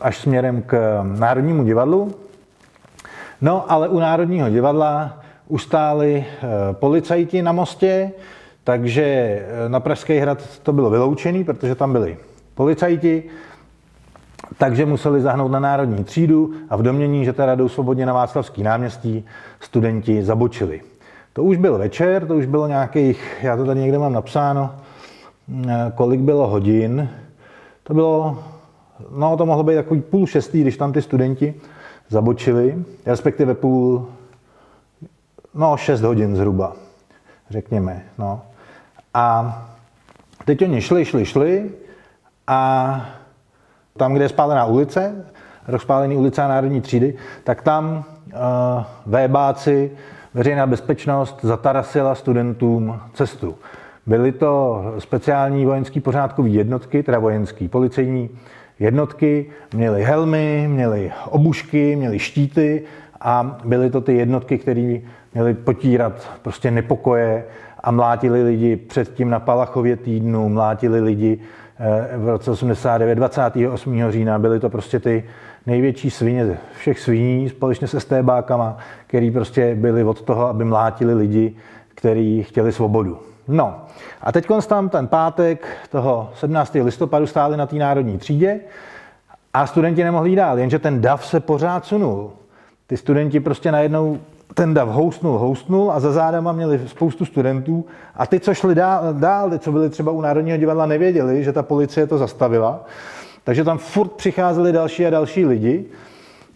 až 0.01 0.19
směrem 0.19 0.63
k 0.63 1.03
Národnímu 1.19 1.65
divadlu. 1.65 2.15
No, 3.41 3.73
ale 3.73 3.89
u 3.89 3.99
Národního 3.99 4.51
divadla 4.51 5.21
ustáli 5.49 6.25
e, 6.25 6.25
policajti 6.73 7.43
na 7.43 7.53
mostě, 7.53 8.13
takže 8.65 9.39
na 9.69 9.81
Pražský 9.81 10.19
hrad 10.19 10.59
to 10.63 10.73
bylo 10.73 10.91
vyloučené, 10.91 11.45
protože 11.45 11.75
tam 11.75 11.93
byli 11.93 12.17
policajti, 12.55 13.23
takže 14.59 14.87
museli 14.87 15.21
zahnout 15.21 15.51
na 15.51 15.61
národní 15.61 16.05
třídu 16.05 16.55
a 16.71 16.77
v 16.77 16.83
domění, 16.83 17.25
že 17.25 17.33
teda 17.33 17.55
jdou 17.55 17.69
svobodně 17.69 18.07
na 18.07 18.13
Václavský 18.13 18.63
náměstí, 18.63 19.25
studenti 19.61 20.23
zabočili. 20.23 20.81
To 21.33 21.43
už 21.43 21.57
byl 21.57 21.79
večer, 21.79 22.27
to 22.27 22.35
už 22.35 22.47
bylo 22.47 22.67
nějakých, 22.67 23.39
já 23.43 23.57
to 23.57 23.65
tady 23.65 23.81
někde 23.81 23.99
mám 23.99 24.13
napsáno, 24.13 24.75
eh, 25.69 25.93
kolik 25.95 26.21
bylo 26.21 26.47
hodin. 26.47 27.09
To 27.83 27.95
bylo, 27.95 28.45
no 29.17 29.37
to 29.37 29.47
mohlo 29.47 29.65
být 29.65 29.75
takový 29.75 30.01
půl 30.01 30.27
šestý, 30.27 30.61
když 30.61 30.77
tam 30.77 30.93
ty 30.93 31.03
studenti 31.03 31.55
zabočili, 32.09 32.85
respektive 33.07 33.55
půl, 33.55 34.09
no 35.55 35.77
šest 35.77 36.01
hodin 36.01 36.37
zhruba, 36.37 36.73
řekněme. 37.51 38.03
No. 38.19 38.43
A 39.15 39.57
teď 40.45 40.63
oni 40.63 40.81
šli, 40.81 41.05
šli, 41.05 41.25
šli 41.25 41.71
a 42.47 43.07
tam, 43.97 44.15
kde 44.15 44.25
je 44.25 44.29
spálená 44.29 44.65
ulice, 44.65 45.25
rozpálený 45.69 46.17
ulice 46.17 46.43
a 46.43 46.49
národní 46.49 46.81
třídy, 46.81 47.15
tak 47.45 47.63
tam 47.63 48.05
uh, 48.27 48.83
vébáci, 49.07 49.91
veřejná 50.35 50.67
bezpečnost 50.67 51.39
zatarasila 51.43 52.15
studentům 52.15 53.01
cestu. 53.15 53.55
Byly 54.07 54.33
to 54.33 54.83
speciální 54.99 55.67
vojenský 55.67 56.01
pořádkové 56.01 56.49
jednotky, 56.49 57.03
teda 57.03 57.19
vojenský, 57.19 57.69
policejní 57.69 58.31
jednotky, 58.79 59.47
měly 59.75 60.05
helmy, 60.05 60.65
měly 60.69 61.13
obušky, 61.31 61.97
měly 61.97 62.19
štíty 62.19 62.83
a 63.21 63.59
byly 63.65 63.91
to 63.91 64.01
ty 64.01 64.15
jednotky, 64.17 64.59
které 64.59 64.99
měly 65.35 65.55
potírat 65.55 66.31
prostě 66.43 66.71
nepokoje 66.71 67.45
a 67.81 67.91
mlátili 67.91 68.43
lidi 68.43 68.77
předtím 68.77 69.31
na 69.31 69.41
Palachově 69.41 69.97
týdnu, 69.97 70.49
mlátili 70.49 71.01
lidi 71.01 71.41
Eh, 71.79 72.19
v 72.19 72.29
roce 72.29 72.51
89, 72.51 73.15
28. 73.15 74.11
října, 74.11 74.39
byly 74.39 74.61
to 74.61 74.71
prostě 74.71 75.01
ty 75.01 75.25
největší 75.67 76.11
svině 76.11 76.59
všech 76.79 77.01
sviní 77.01 77.49
společně 77.49 77.87
se 77.87 78.01
stébákama, 78.01 78.79
který 79.07 79.31
prostě 79.31 79.75
byli 79.75 80.05
od 80.05 80.23
toho, 80.23 80.49
aby 80.49 80.65
mlátili 80.65 81.15
lidi, 81.15 81.57
kteří 81.95 82.43
chtěli 82.43 82.73
svobodu. 82.73 83.19
No 83.49 83.85
a 84.21 84.33
teď 84.33 84.47
tam 84.69 84.89
ten 84.89 85.07
pátek 85.07 85.67
toho 85.91 86.31
17. 86.35 86.75
listopadu 86.75 87.27
stáli 87.27 87.57
na 87.57 87.67
té 87.67 87.77
národní 87.77 88.19
třídě 88.19 88.61
a 89.55 89.67
studenti 89.67 90.05
nemohli 90.05 90.31
jít 90.31 90.37
dál, 90.37 90.59
jenže 90.59 90.79
ten 90.79 91.01
dav 91.01 91.27
se 91.27 91.41
pořád 91.41 91.87
sunul. 91.87 92.33
Ty 92.87 92.97
studenti 92.97 93.41
prostě 93.41 93.73
najednou 93.73 94.19
ten 94.55 94.75
dav 94.75 94.89
houstnul, 94.89 95.39
houstnul 95.39 95.93
a 95.93 96.01
za 96.01 96.13
zádama 96.13 96.53
měli 96.53 96.89
spoustu 96.89 97.25
studentů 97.25 97.85
a 98.15 98.27
ty, 98.27 98.41
co 98.41 98.55
šli 98.55 98.75
dál, 98.75 99.15
dál, 99.15 99.51
ty, 99.51 99.59
co 99.59 99.73
byli 99.73 99.91
třeba 99.91 100.13
u 100.13 100.21
Národního 100.21 100.57
divadla, 100.57 100.87
nevěděli, 100.87 101.45
že 101.45 101.53
ta 101.53 101.63
policie 101.63 102.07
to 102.07 102.19
zastavila. 102.19 102.85
Takže 103.45 103.65
tam 103.65 103.79
furt 103.79 104.13
přicházeli 104.13 104.73
další 104.73 105.07
a 105.07 105.11
další 105.11 105.47
lidi 105.47 105.85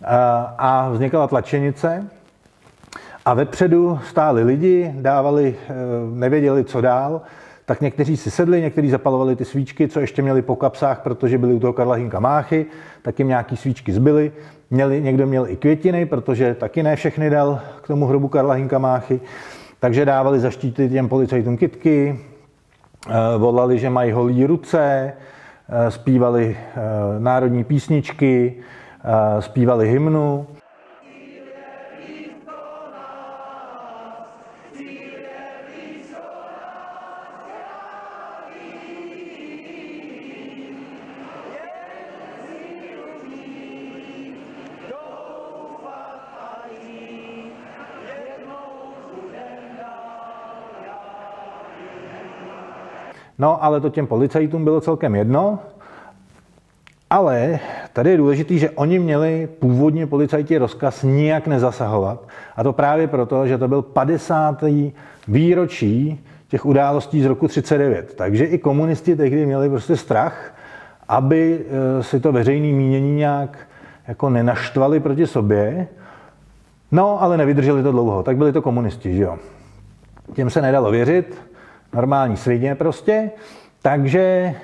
a, 0.05 0.55
a 0.59 0.91
vznikala 0.91 1.27
tlačenice. 1.27 2.07
A 3.25 3.35
vepředu 3.35 3.99
stáli 4.09 4.43
lidi, 4.43 4.93
dávali, 4.95 5.57
e, 5.69 5.75
nevěděli, 6.15 6.65
co 6.65 6.81
dál, 6.81 7.21
tak 7.65 7.81
někteří 7.81 8.17
si 8.17 8.31
sedli, 8.31 8.61
někteří 8.61 8.91
zapalovali 8.91 9.37
ty 9.37 9.45
svíčky, 9.45 9.89
co 9.89 10.01
ještě 10.01 10.23
měli 10.23 10.43
po 10.43 10.57
kapsách, 10.57 11.01
protože 11.01 11.39
byli 11.39 11.55
u 11.55 11.61
toho 11.61 11.73
Karla 11.73 11.95
Hinka 11.95 12.21
Máchy, 12.21 12.67
tak 13.03 13.19
jim 13.19 13.29
nějaký 13.29 13.57
svíčky 13.57 13.93
zbyly. 13.93 14.33
Měli, 14.71 15.03
někdo 15.03 15.27
měl 15.27 15.49
i 15.49 15.57
květiny, 15.57 16.07
protože 16.07 16.55
taky 16.55 16.83
ne 16.83 16.97
všechny 16.97 17.31
dal 17.31 17.61
k 17.83 17.87
tomu 17.87 18.07
hrobu 18.07 18.29
Karla 18.29 18.55
Hinka 18.55 18.79
Máchy, 18.79 19.21
takže 19.81 20.05
dávali 20.05 20.41
zaštítit 20.41 20.93
těm 20.93 21.09
policajtům 21.09 21.57
kitky, 21.57 22.21
eh, 23.09 23.13
volali, 23.39 23.79
že 23.79 23.91
mají 23.91 24.13
holí 24.13 24.47
ruce, 24.47 25.13
eh, 25.69 25.91
zpívali 25.91 26.57
eh, 26.57 26.81
národní 27.19 27.65
písničky, 27.65 28.55
zpívali 29.41 29.89
hymnu. 29.89 30.47
No, 53.39 53.65
ale 53.65 53.81
to 53.81 53.89
těm 53.89 54.07
policajtům 54.07 54.65
bylo 54.65 54.81
celkem 54.81 55.15
jedno. 55.15 55.59
Ale 57.11 57.59
tady 57.93 58.11
je 58.11 58.17
důležité, 58.17 58.55
že 58.55 58.71
oni 58.71 58.99
měli 58.99 59.49
původně 59.59 60.07
policajti 60.07 60.59
rozkaz 60.59 61.03
nijak 61.03 61.47
nezasahovat. 61.47 62.29
A 62.57 62.63
to 62.63 62.73
právě 62.73 63.09
proto, 63.09 63.47
že 63.47 63.59
to 63.59 63.69
byl 63.69 63.83
50. 63.83 64.65
výročí 65.29 66.25
těch 66.49 66.67
událostí 66.67 67.23
z 67.23 67.27
roku 67.27 67.49
39. 67.49 68.15
Takže 68.15 68.45
i 68.45 68.59
komunisti 68.59 69.17
tehdy 69.17 69.47
měli 69.47 69.69
prostě 69.69 69.97
strach, 69.97 70.55
aby 71.09 71.61
e, 71.61 72.03
si 72.03 72.21
to 72.21 72.33
veřejné 72.33 72.67
mínění 72.67 73.15
nějak 73.15 73.59
jako 74.09 74.31
nenaštvali 74.31 75.01
proti 75.01 75.27
sobě. 75.27 75.89
No, 76.93 77.23
ale 77.23 77.37
nevydrželi 77.37 77.83
to 77.83 77.93
dlouho. 77.93 78.23
Tak 78.23 78.37
byli 78.37 78.53
to 78.53 78.63
komunisti, 78.63 79.17
že 79.17 79.23
jo. 79.23 79.39
Těm 80.35 80.51
se 80.51 80.63
nedalo 80.63 80.91
věřit, 80.91 81.41
normální 81.95 82.37
svině 82.37 82.75
prostě. 82.75 83.31
Takže, 83.83 84.55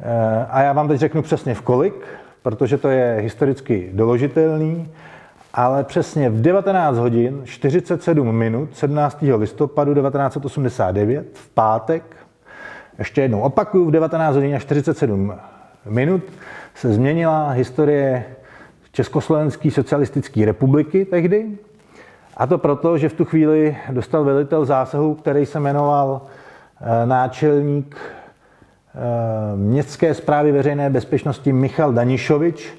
eh, 0.00 0.46
a 0.50 0.62
já 0.62 0.72
vám 0.72 0.88
teď 0.88 1.00
řeknu 1.00 1.22
přesně 1.22 1.54
v 1.54 1.62
kolik, 1.62 2.06
protože 2.42 2.78
to 2.78 2.88
je 2.88 3.16
historicky 3.20 3.90
doložitelný, 3.92 4.88
ale 5.54 5.84
přesně 5.84 6.30
v 6.30 6.40
19 6.40 6.96
hodin 6.96 7.40
47 7.44 8.32
minut 8.32 8.76
17. 8.76 9.36
listopadu 9.36 9.94
1989 9.94 11.26
v 11.32 11.48
pátek, 11.48 12.16
ještě 12.98 13.22
jednou 13.22 13.40
opakuju, 13.40 13.84
v 13.84 13.90
19 13.90 14.34
hodin 14.34 14.56
a 14.56 14.58
47 14.58 15.34
minut 15.88 16.22
se 16.74 16.92
změnila 16.92 17.50
historie 17.50 18.24
Československé 18.92 19.70
socialistické 19.70 20.44
republiky 20.44 21.04
tehdy. 21.04 21.46
A 22.36 22.46
to 22.46 22.58
proto, 22.58 22.98
že 22.98 23.08
v 23.08 23.12
tu 23.12 23.24
chvíli 23.24 23.76
dostal 23.90 24.24
velitel 24.24 24.64
zásahu, 24.64 25.14
který 25.14 25.46
se 25.46 25.60
jmenoval 25.60 26.22
náčelník 27.04 27.96
městské 29.56 30.14
zprávy 30.14 30.52
veřejné 30.52 30.90
bezpečnosti 30.90 31.52
Michal 31.52 31.92
Danišovič 31.92 32.74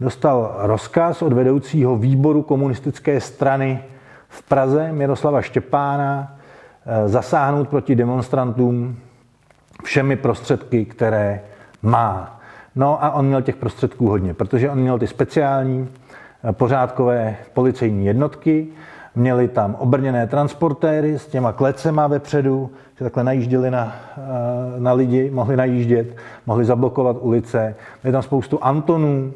dostal 0.00 0.54
rozkaz 0.58 1.22
od 1.22 1.32
vedoucího 1.32 1.96
výboru 1.96 2.42
komunistické 2.42 3.20
strany 3.20 3.82
v 4.28 4.42
Praze 4.42 4.92
Miroslava 4.92 5.42
Štěpána 5.42 6.38
zasáhnout 7.06 7.68
proti 7.68 7.94
demonstrantům 7.96 8.96
všemi 9.84 10.16
prostředky, 10.16 10.84
které 10.84 11.40
má. 11.82 12.40
No 12.76 13.04
a 13.04 13.10
on 13.10 13.26
měl 13.26 13.42
těch 13.42 13.56
prostředků 13.56 14.08
hodně, 14.08 14.34
protože 14.34 14.70
on 14.70 14.78
měl 14.78 14.98
ty 14.98 15.06
speciální 15.06 15.88
eh, 16.44 16.52
pořádkové 16.52 17.36
policejní 17.54 18.06
jednotky, 18.06 18.66
měli 19.14 19.48
tam 19.48 19.76
obrněné 19.78 20.26
transportéry 20.26 21.18
s 21.18 21.26
těma 21.26 21.52
klecema 21.52 22.06
vepředu, 22.06 22.70
že 22.98 23.04
takhle 23.04 23.24
najížděli 23.24 23.70
na, 23.70 23.96
eh, 24.16 24.80
na 24.80 24.92
lidi, 24.92 25.30
mohli 25.30 25.56
najíždět, 25.56 26.16
mohli 26.46 26.64
zablokovat 26.64 27.16
ulice, 27.20 27.74
měli 28.02 28.12
tam 28.12 28.22
spoustu 28.22 28.64
Antonů 28.64 29.32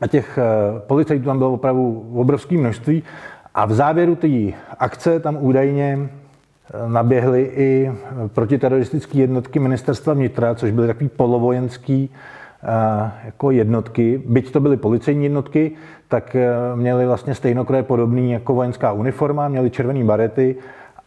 a 0.00 0.06
těch 0.06 0.38
eh, 0.38 0.80
policajtů 0.86 1.24
tam 1.24 1.38
bylo 1.38 1.52
opravdu 1.52 2.10
obrovské 2.14 2.58
množství. 2.58 3.02
A 3.54 3.64
v 3.64 3.72
závěru 3.72 4.14
té 4.14 4.28
akce 4.78 5.20
tam 5.20 5.36
údajně 5.40 6.08
naběhly 6.86 7.42
i 7.42 7.92
protiteroristické 8.34 9.18
jednotky 9.18 9.58
ministerstva 9.58 10.14
vnitra, 10.14 10.54
což 10.54 10.70
byly 10.70 10.86
takový 10.86 11.08
polovojenský 11.08 12.10
eh, 12.12 12.35
jako 13.24 13.50
jednotky, 13.50 14.22
byť 14.26 14.52
to 14.52 14.60
byly 14.60 14.76
policejní 14.76 15.24
jednotky, 15.24 15.72
tak 16.08 16.36
eh, 16.36 16.50
měly 16.74 17.06
vlastně 17.06 17.34
stejnokroje 17.34 17.82
podobný 17.82 18.32
jako 18.32 18.54
vojenská 18.54 18.92
uniforma, 18.92 19.48
měly 19.48 19.70
červené 19.70 20.04
barety 20.04 20.56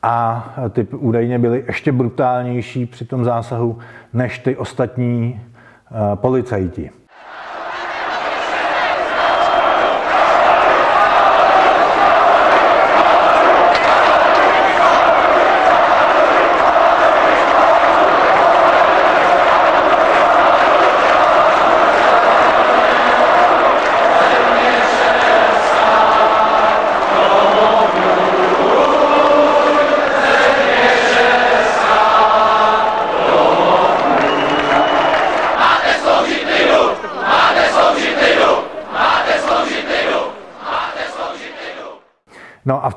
a 0.03 0.55
ty 0.69 0.87
údajně 0.91 1.39
byly 1.39 1.63
ještě 1.67 1.91
brutálnější 1.91 2.85
při 2.85 3.05
tom 3.05 3.23
zásahu 3.23 3.77
než 4.13 4.39
ty 4.39 4.55
ostatní 4.55 5.41
eh, 5.41 6.15
policajti. 6.15 6.98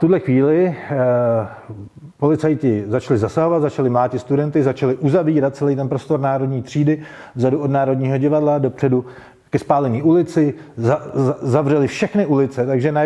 Tuhle 0.02 0.20
chvíli 0.20 0.74
eh, 0.90 0.96
policajti 2.16 2.84
začali 2.88 3.18
zasahovat, 3.18 3.60
začali 3.60 3.90
mlátit 3.90 4.20
studenty, 4.20 4.62
začali 4.62 4.94
uzavírat 4.94 5.56
celý 5.56 5.76
ten 5.76 5.88
prostor 5.88 6.20
Národní 6.20 6.62
třídy, 6.62 7.02
vzadu 7.34 7.60
od 7.60 7.70
Národního 7.70 8.18
divadla, 8.18 8.58
dopředu 8.58 9.04
ke 9.50 9.58
spálení 9.58 10.02
ulici, 10.02 10.54
za, 10.76 11.02
za, 11.14 11.36
zavřeli 11.40 11.86
všechny 11.86 12.26
ulice, 12.26 12.66
takže 12.66 12.92
na, 12.92 13.00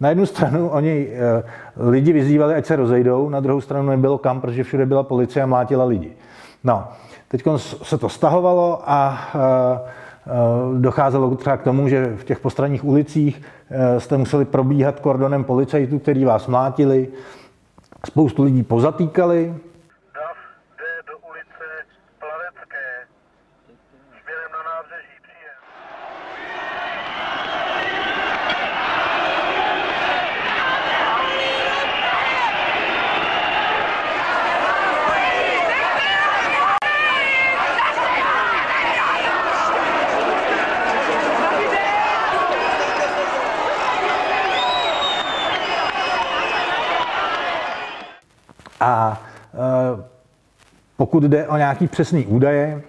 na 0.00 0.08
jednu 0.08 0.26
stranu 0.26 0.68
oni 0.68 1.08
eh, 1.12 1.42
lidi 1.90 2.12
vyzývali, 2.12 2.54
ať 2.54 2.66
se 2.66 2.76
rozejdou, 2.76 3.28
na 3.28 3.40
druhou 3.40 3.60
stranu 3.60 3.88
nebylo 3.88 4.18
kam, 4.18 4.40
protože 4.40 4.64
všude 4.64 4.86
byla 4.86 5.02
policie 5.02 5.42
a 5.42 5.46
mlátila 5.46 5.84
lidi. 5.84 6.12
No, 6.64 6.88
teď 7.28 7.42
se 7.82 7.98
to 7.98 8.08
stahovalo 8.08 8.82
a 8.86 9.18
Eh, 9.34 10.01
docházelo 10.78 11.34
třeba 11.34 11.56
k 11.56 11.62
tomu, 11.62 11.88
že 11.88 12.16
v 12.16 12.24
těch 12.24 12.40
postranních 12.40 12.84
ulicích 12.84 13.42
eh, 13.70 14.00
jste 14.00 14.16
museli 14.16 14.44
probíhat 14.44 15.00
kordonem 15.00 15.44
policajtů, 15.44 15.98
který 15.98 16.24
vás 16.24 16.46
mlátili, 16.46 17.08
spoustu 18.06 18.42
lidí 18.42 18.62
pozatýkali, 18.62 19.54
A 48.82 49.22
e, 49.54 50.02
pokud 50.96 51.22
jde 51.22 51.48
o 51.48 51.56
nějaký 51.56 51.86
přesný 51.86 52.26
údaje, 52.26 52.82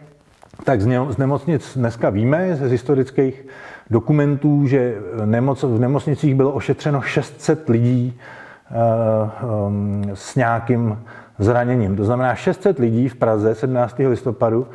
tak 0.63 0.81
z 0.81 1.17
nemocnic 1.17 1.77
dneska 1.77 2.09
víme 2.09 2.55
z 2.55 2.71
historických 2.71 3.45
dokumentů, 3.89 4.67
že 4.67 4.95
nemoc, 5.25 5.63
v 5.63 5.79
nemocnicích 5.79 6.35
bylo 6.35 6.51
ošetřeno 6.51 7.01
600 7.01 7.69
lidí 7.69 8.19
e, 8.71 8.75
s 10.13 10.35
nějakým 10.35 10.99
zraněním. 11.39 11.95
To 11.95 12.05
znamená 12.05 12.35
600 12.35 12.79
lidí 12.79 13.09
v 13.09 13.15
Praze 13.15 13.55
17. 13.55 13.95
listopadu, 13.99 14.67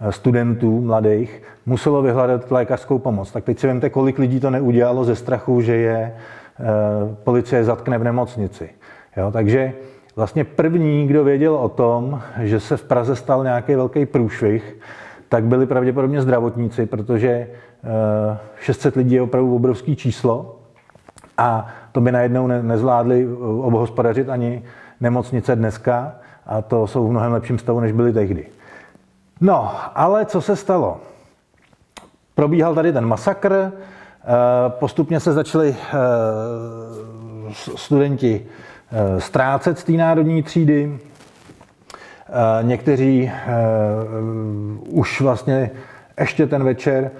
e, 0.00 0.12
studentů 0.12 0.80
mladých, 0.80 1.42
muselo 1.66 2.02
vyhledat 2.02 2.50
lékařskou 2.50 2.98
pomoc. 2.98 3.32
Tak 3.32 3.44
teď 3.44 3.58
si 3.58 3.66
vemte, 3.66 3.90
kolik 3.90 4.18
lidí 4.18 4.40
to 4.40 4.50
neudělalo 4.50 5.04
ze 5.04 5.16
strachu, 5.16 5.60
že 5.60 5.76
je 5.76 6.14
policie 7.24 7.64
zatkne 7.64 7.98
v 7.98 8.04
nemocnici. 8.04 8.70
Jo, 9.16 9.30
takže 9.30 9.72
vlastně 10.16 10.44
první, 10.44 11.06
kdo 11.06 11.24
věděl 11.24 11.54
o 11.54 11.68
tom, 11.68 12.22
že 12.40 12.60
se 12.60 12.76
v 12.76 12.84
Praze 12.84 13.16
stal 13.16 13.44
nějaký 13.44 13.74
velký 13.74 14.06
průšvih, 14.06 14.76
tak 15.28 15.44
byli 15.44 15.66
pravděpodobně 15.66 16.22
zdravotníci, 16.22 16.86
protože 16.86 17.48
600 18.60 18.96
eh, 18.96 18.98
lidí 18.98 19.14
je 19.14 19.22
opravdu 19.22 19.56
obrovský 19.56 19.96
číslo 19.96 20.58
a 21.38 21.68
to 21.92 22.00
by 22.00 22.12
najednou 22.12 22.46
nezvládli 22.46 23.26
eh, 23.30 23.44
obhospodařit 23.44 24.28
ani 24.28 24.62
nemocnice 25.00 25.56
dneska 25.56 26.14
a 26.46 26.62
to 26.62 26.86
jsou 26.86 27.06
v 27.06 27.10
mnohem 27.10 27.32
lepším 27.32 27.58
stavu, 27.58 27.80
než 27.80 27.92
byly 27.92 28.12
tehdy. 28.12 28.46
No, 29.40 29.70
ale 29.94 30.26
co 30.26 30.40
se 30.40 30.56
stalo? 30.56 31.00
Probíhal 32.34 32.74
tady 32.74 32.92
ten 32.92 33.06
masakr, 33.06 33.52
eh, 33.52 33.72
postupně 34.68 35.20
se 35.20 35.32
začali 35.32 35.76
studenti 37.76 38.46
ztrácet 39.18 39.78
z 39.78 39.84
té 39.84 39.92
národní 39.92 40.42
třídy. 40.42 40.98
Eh, 42.28 42.62
někteří 42.62 43.30
eh, 43.32 43.50
už 44.88 45.20
vlastně 45.20 45.70
ještě 46.20 46.46
ten 46.46 46.64
večer 46.64 47.10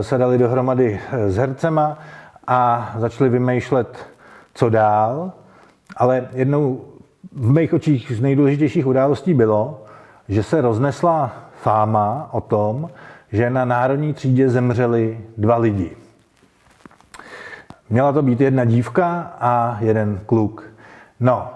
se 0.00 0.18
dali 0.18 0.38
dohromady 0.38 1.00
s 1.26 1.36
hercema 1.36 1.98
a 2.46 2.92
začali 2.98 3.30
vymýšlet, 3.30 4.06
co 4.54 4.68
dál. 4.68 5.32
Ale 5.96 6.28
jednou 6.32 6.84
v 7.32 7.52
mých 7.52 7.74
očích 7.74 8.12
z 8.16 8.20
nejdůležitějších 8.20 8.86
událostí 8.86 9.34
bylo, 9.34 9.84
že 10.28 10.42
se 10.42 10.60
roznesla 10.60 11.32
fáma 11.62 12.28
o 12.32 12.40
tom, 12.40 12.90
že 13.32 13.50
na 13.50 13.64
národní 13.64 14.14
třídě 14.14 14.48
zemřeli 14.48 15.20
dva 15.38 15.56
lidi. 15.56 15.96
Měla 17.90 18.12
to 18.12 18.22
být 18.22 18.40
jedna 18.40 18.64
dívka 18.64 19.32
a 19.40 19.78
jeden 19.80 20.20
kluk. 20.26 20.75
No, 21.20 21.48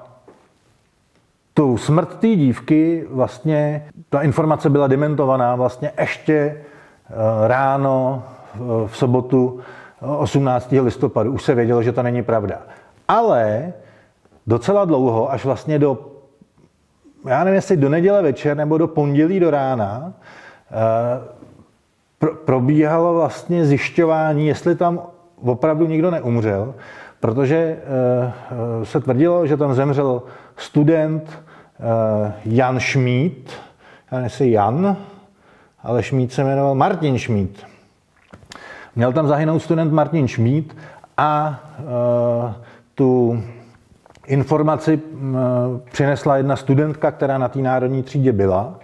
tu 1.54 1.76
smrt 1.76 2.18
té 2.18 2.26
dívky 2.26 3.06
vlastně, 3.10 3.88
ta 4.08 4.22
informace 4.22 4.70
byla 4.70 4.86
dementovaná 4.86 5.56
vlastně 5.56 5.92
ještě 6.00 6.34
eh, 6.34 6.58
ráno 7.48 8.22
v 8.86 8.96
sobotu 8.96 9.60
18. 10.00 10.72
listopadu. 10.72 11.32
Už 11.32 11.42
se 11.42 11.54
vědělo, 11.54 11.82
že 11.82 11.92
to 11.92 12.02
není 12.02 12.22
pravda. 12.22 12.58
Ale 13.08 13.72
docela 14.46 14.84
dlouho, 14.84 15.32
až 15.32 15.44
vlastně 15.44 15.78
do, 15.78 15.98
já 17.26 17.44
nevím, 17.44 17.54
jestli 17.54 17.76
do 17.76 17.88
neděle 17.88 18.22
večer 18.22 18.56
nebo 18.56 18.78
do 18.78 18.88
pondělí 18.88 19.40
do 19.40 19.50
rána, 19.50 20.12
eh, 20.70 21.40
probíhalo 22.44 23.14
vlastně 23.14 23.64
zjišťování, 23.64 24.46
jestli 24.46 24.74
tam 24.76 25.00
opravdu 25.42 25.86
nikdo 25.86 26.10
neumřel, 26.10 26.74
protože 27.20 27.56
eh, 27.56 27.76
eh, 28.82 28.86
se 28.86 29.00
tvrdilo, 29.00 29.46
že 29.46 29.56
tam 29.56 29.74
zemřel 29.74 30.22
student 30.56 31.30
eh, 31.30 32.32
Jan 32.44 32.80
Šmít, 32.80 33.52
já 34.10 34.18
nevím, 34.18 34.52
Jan, 34.52 34.96
ale 35.82 36.02
Šmít 36.02 36.32
se 36.32 36.44
jmenoval 36.44 36.74
Martin 36.74 37.18
Šmít. 37.18 37.66
Měl 38.96 39.12
tam 39.12 39.28
zahynout 39.28 39.62
student 39.62 39.92
Martin 39.92 40.28
Šmít 40.28 40.76
a 41.16 41.60
tu 42.94 43.42
informaci 44.26 45.00
přinesla 45.92 46.36
jedna 46.36 46.56
studentka, 46.56 47.10
která 47.10 47.38
na 47.38 47.48
té 47.48 47.58
národní 47.58 48.02
třídě 48.02 48.32
byla. 48.32 48.74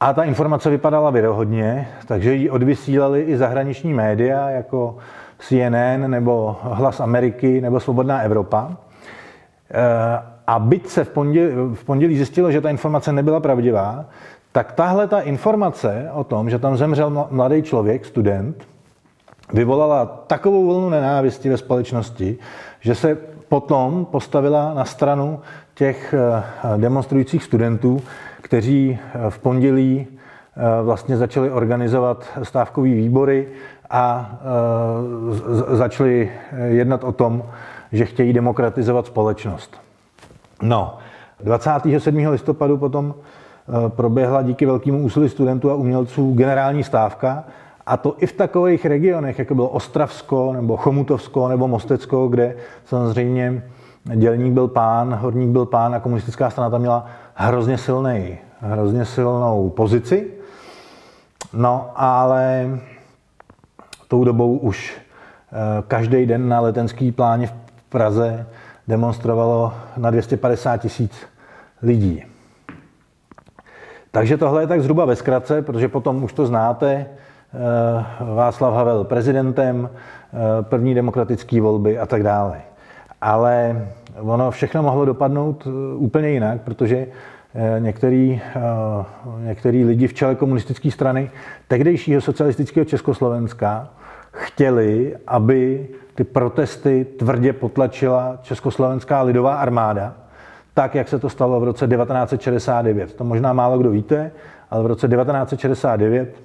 A 0.00 0.12
ta 0.12 0.24
informace 0.24 0.70
vypadala 0.70 1.10
věrohodně, 1.10 1.88
takže 2.06 2.34
ji 2.34 2.50
odvysílali 2.50 3.20
i 3.20 3.36
zahraniční 3.36 3.94
média, 3.94 4.50
jako 4.50 4.96
CNN 5.38 6.10
nebo 6.10 6.56
Hlas 6.62 7.00
Ameriky 7.00 7.60
nebo 7.60 7.80
Svobodná 7.80 8.20
Evropa. 8.20 8.76
Eh, 9.70 10.22
a 10.46 10.58
byť 10.58 10.86
se 10.86 11.04
v 11.04 11.08
pondělí, 11.08 11.52
v 11.74 11.84
pondělí 11.84 12.16
zjistilo, 12.16 12.50
že 12.50 12.60
ta 12.60 12.70
informace 12.70 13.12
nebyla 13.12 13.40
pravdivá, 13.40 14.04
tak 14.52 14.72
tahle 14.72 15.08
ta 15.08 15.20
informace 15.20 16.10
o 16.12 16.24
tom, 16.24 16.50
že 16.50 16.58
tam 16.58 16.76
zemřel 16.76 17.26
mladý 17.30 17.62
člověk, 17.62 18.04
student, 18.04 18.64
vyvolala 19.52 20.06
takovou 20.06 20.66
vlnu 20.66 20.90
nenávisti 20.90 21.48
ve 21.48 21.56
společnosti, 21.56 22.38
že 22.80 22.94
se 22.94 23.18
potom 23.48 24.04
postavila 24.04 24.74
na 24.74 24.84
stranu 24.84 25.40
těch 25.74 26.14
eh, 26.14 26.42
demonstrujících 26.78 27.44
studentů, 27.44 28.02
kteří 28.40 28.98
eh, 28.98 29.30
v 29.30 29.38
pondělí 29.38 30.06
vlastně 30.82 31.16
začali 31.16 31.50
organizovat 31.50 32.26
stávkové 32.42 32.88
výbory 32.88 33.48
a 33.90 34.30
začali 35.68 36.30
jednat 36.66 37.04
o 37.04 37.12
tom, 37.12 37.42
že 37.92 38.04
chtějí 38.04 38.32
demokratizovat 38.32 39.06
společnost. 39.06 39.76
No, 40.62 40.98
27. 41.44 42.16
listopadu 42.16 42.78
potom 42.78 43.14
proběhla 43.88 44.42
díky 44.42 44.66
velkému 44.66 44.98
úsilí 44.98 45.28
studentů 45.28 45.70
a 45.70 45.74
umělců 45.74 46.34
generální 46.34 46.84
stávka, 46.84 47.44
a 47.86 47.96
to 47.96 48.14
i 48.18 48.26
v 48.26 48.32
takových 48.32 48.86
regionech, 48.86 49.38
jako 49.38 49.54
bylo 49.54 49.68
Ostravsko, 49.68 50.52
nebo 50.52 50.76
Chomutovsko, 50.76 51.48
nebo 51.48 51.68
Mostecko, 51.68 52.28
kde 52.28 52.56
samozřejmě 52.84 53.62
dělník 54.04 54.52
byl 54.52 54.68
pán, 54.68 55.14
horník 55.14 55.50
byl 55.50 55.66
pán 55.66 55.94
a 55.94 56.00
komunistická 56.00 56.50
strana 56.50 56.70
tam 56.70 56.80
měla 56.80 57.06
hrozně 57.34 57.78
silný, 57.78 58.38
hrozně 58.60 59.04
silnou 59.04 59.70
pozici. 59.70 60.26
No, 61.52 61.90
ale 61.94 62.70
tou 64.08 64.24
dobou 64.24 64.56
už 64.56 64.96
eh, 64.96 65.56
každý 65.88 66.26
den 66.26 66.48
na 66.48 66.60
letenský 66.60 67.12
pláně 67.12 67.46
v 67.46 67.52
Praze 67.88 68.46
demonstrovalo 68.88 69.72
na 69.96 70.10
250 70.10 70.76
tisíc 70.76 71.12
lidí. 71.82 72.24
Takže 74.10 74.36
tohle 74.36 74.62
je 74.62 74.66
tak 74.66 74.82
zhruba 74.82 75.04
ve 75.04 75.16
zkratce, 75.16 75.62
protože 75.62 75.88
potom 75.88 76.24
už 76.24 76.32
to 76.32 76.46
znáte. 76.46 77.06
Eh, 77.54 78.34
Václav 78.34 78.74
Havel 78.74 79.04
prezidentem, 79.04 79.88
eh, 79.88 80.62
první 80.62 80.94
demokratické 80.94 81.60
volby 81.60 81.98
a 81.98 82.06
tak 82.06 82.22
dále. 82.22 82.60
Ale 83.20 83.86
ono 84.20 84.50
všechno 84.50 84.82
mohlo 84.82 85.04
dopadnout 85.04 85.68
úplně 85.96 86.28
jinak, 86.28 86.60
protože 86.60 87.06
některý, 87.78 88.40
některý 89.38 89.84
lidi 89.84 90.06
v 90.06 90.14
čele 90.14 90.34
komunistické 90.34 90.90
strany 90.90 91.30
tehdejšího 91.68 92.20
socialistického 92.20 92.84
Československa 92.84 93.88
chtěli, 94.32 95.16
aby 95.26 95.88
ty 96.14 96.24
protesty 96.24 97.04
tvrdě 97.04 97.52
potlačila 97.52 98.38
Československá 98.42 99.22
lidová 99.22 99.54
armáda, 99.54 100.14
tak, 100.74 100.94
jak 100.94 101.08
se 101.08 101.18
to 101.18 101.30
stalo 101.30 101.60
v 101.60 101.64
roce 101.64 101.86
1969. 101.88 103.14
To 103.14 103.24
možná 103.24 103.52
málo 103.52 103.78
kdo 103.78 103.90
víte, 103.90 104.30
ale 104.70 104.82
v 104.82 104.86
roce 104.86 105.08
1969 105.08 106.36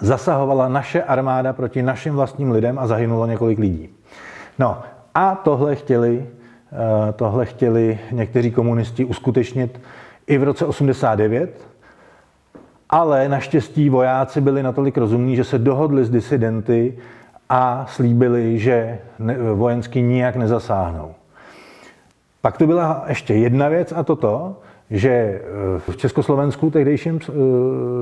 zasahovala 0.00 0.68
naše 0.68 1.02
armáda 1.02 1.52
proti 1.52 1.82
našim 1.82 2.14
vlastním 2.14 2.50
lidem 2.50 2.78
a 2.78 2.86
zahynulo 2.86 3.26
několik 3.26 3.58
lidí. 3.58 3.88
No 4.58 4.78
a 5.14 5.34
tohle 5.34 5.76
chtěli, 5.76 6.26
eh, 6.72 7.12
tohle 7.12 7.46
chtěli 7.46 7.98
někteří 8.12 8.50
komunisti 8.50 9.04
uskutečnit 9.04 9.80
i 10.26 10.38
v 10.38 10.42
roce 10.42 10.66
89, 10.66 11.68
ale 12.90 13.28
naštěstí 13.28 13.90
vojáci 13.90 14.40
byli 14.40 14.62
natolik 14.62 14.98
rozumní, 14.98 15.36
že 15.36 15.44
se 15.44 15.58
dohodli 15.58 16.04
s 16.04 16.10
disidenty 16.10 16.98
a 17.48 17.86
slíbili, 17.88 18.58
že 18.58 18.98
vojensky 19.54 20.02
nijak 20.02 20.36
nezasáhnou. 20.36 21.14
Pak 22.40 22.58
tu 22.58 22.66
byla 22.66 23.04
ještě 23.08 23.34
jedna 23.34 23.68
věc 23.68 23.92
a 23.96 24.02
toto, 24.02 24.56
že 24.90 25.10
eh, 25.10 25.40
v 25.78 25.96
Československu 25.96 26.70
tehdejším 26.70 27.20
eh, 27.22 27.32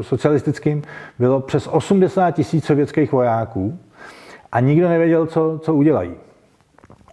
socialistickým 0.02 0.82
bylo 1.18 1.40
přes 1.40 1.66
80 1.66 2.30
tisíc 2.30 2.64
sovětských 2.64 3.12
vojáků 3.12 3.78
a 4.52 4.60
nikdo 4.60 4.88
nevěděl, 4.88 5.26
co, 5.26 5.58
co 5.62 5.74
udělají. 5.74 6.14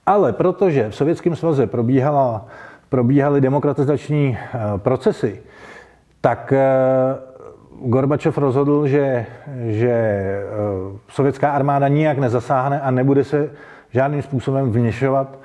Ale 0.05 0.33
protože 0.33 0.89
v 0.89 0.95
Sovětském 0.95 1.35
svaze 1.35 1.67
probíhala, 1.67 2.45
probíhaly 2.89 3.41
demokratizační 3.41 4.37
eh, 4.37 4.59
procesy, 4.77 5.41
tak 6.21 6.53
Gorbačov 7.81 8.37
rozhodl, 8.37 8.87
že, 8.87 9.25
že 9.67 10.23
sovětská 11.09 11.51
armáda 11.51 11.87
nijak 11.87 12.17
nezasáhne 12.17 12.81
a 12.81 12.91
nebude 12.91 13.23
se 13.23 13.49
žádným 13.91 14.21
způsobem 14.21 14.71
vněšovat 14.71 15.39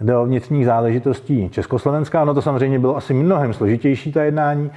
do 0.00 0.24
vnitřních 0.24 0.66
záležitostí 0.66 1.48
Československa. 1.48 2.22
Ono 2.22 2.34
to 2.34 2.42
samozřejmě 2.42 2.78
bylo 2.78 2.96
asi 2.96 3.14
mnohem 3.14 3.52
složitější, 3.52 4.12
ta 4.12 4.22
jednání, 4.22 4.70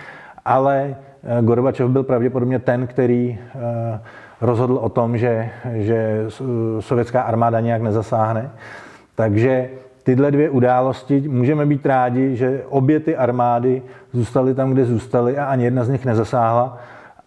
ale 0.45 0.95
eh, 1.23 1.41
Gorbačov 1.41 1.91
byl 1.91 2.03
pravděpodobně 2.03 2.59
ten, 2.59 2.87
který 2.87 3.39
eh, 3.39 3.99
rozhodl 4.41 4.77
o 4.77 4.89
tom, 4.89 5.17
že, 5.17 5.49
že 5.73 6.25
sovětská 6.79 7.21
armáda 7.21 7.59
nějak 7.59 7.81
nezasáhne. 7.81 8.49
Takže 9.15 9.69
tyhle 10.09 10.31
dvě 10.31 10.49
události 10.49 11.29
můžeme 11.29 11.65
být 11.65 11.85
rádi, 11.85 12.35
že 12.35 12.63
obě 12.69 12.99
ty 12.99 13.15
armády 13.15 13.81
zůstaly 14.13 14.55
tam, 14.55 14.71
kde 14.71 14.85
zůstaly 14.85 15.37
a 15.37 15.45
ani 15.45 15.63
jedna 15.63 15.83
z 15.83 15.89
nich 15.89 16.05
nezasáhla 16.05 16.77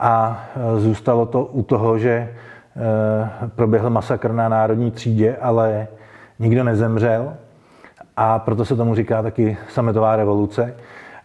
a 0.00 0.44
eh, 0.56 0.80
zůstalo 0.80 1.26
to 1.26 1.44
u 1.44 1.62
toho, 1.62 1.98
že 1.98 2.28
proběhl 3.56 3.90
masakr 3.90 4.32
na 4.32 4.48
národní 4.48 4.90
třídě, 4.90 5.36
ale 5.40 5.86
nikdo 6.38 6.64
nezemřel 6.64 7.34
a 8.16 8.38
proto 8.38 8.64
se 8.64 8.76
tomu 8.76 8.94
říká 8.94 9.22
taky 9.22 9.56
sametová 9.68 10.16
revoluce. 10.16 10.74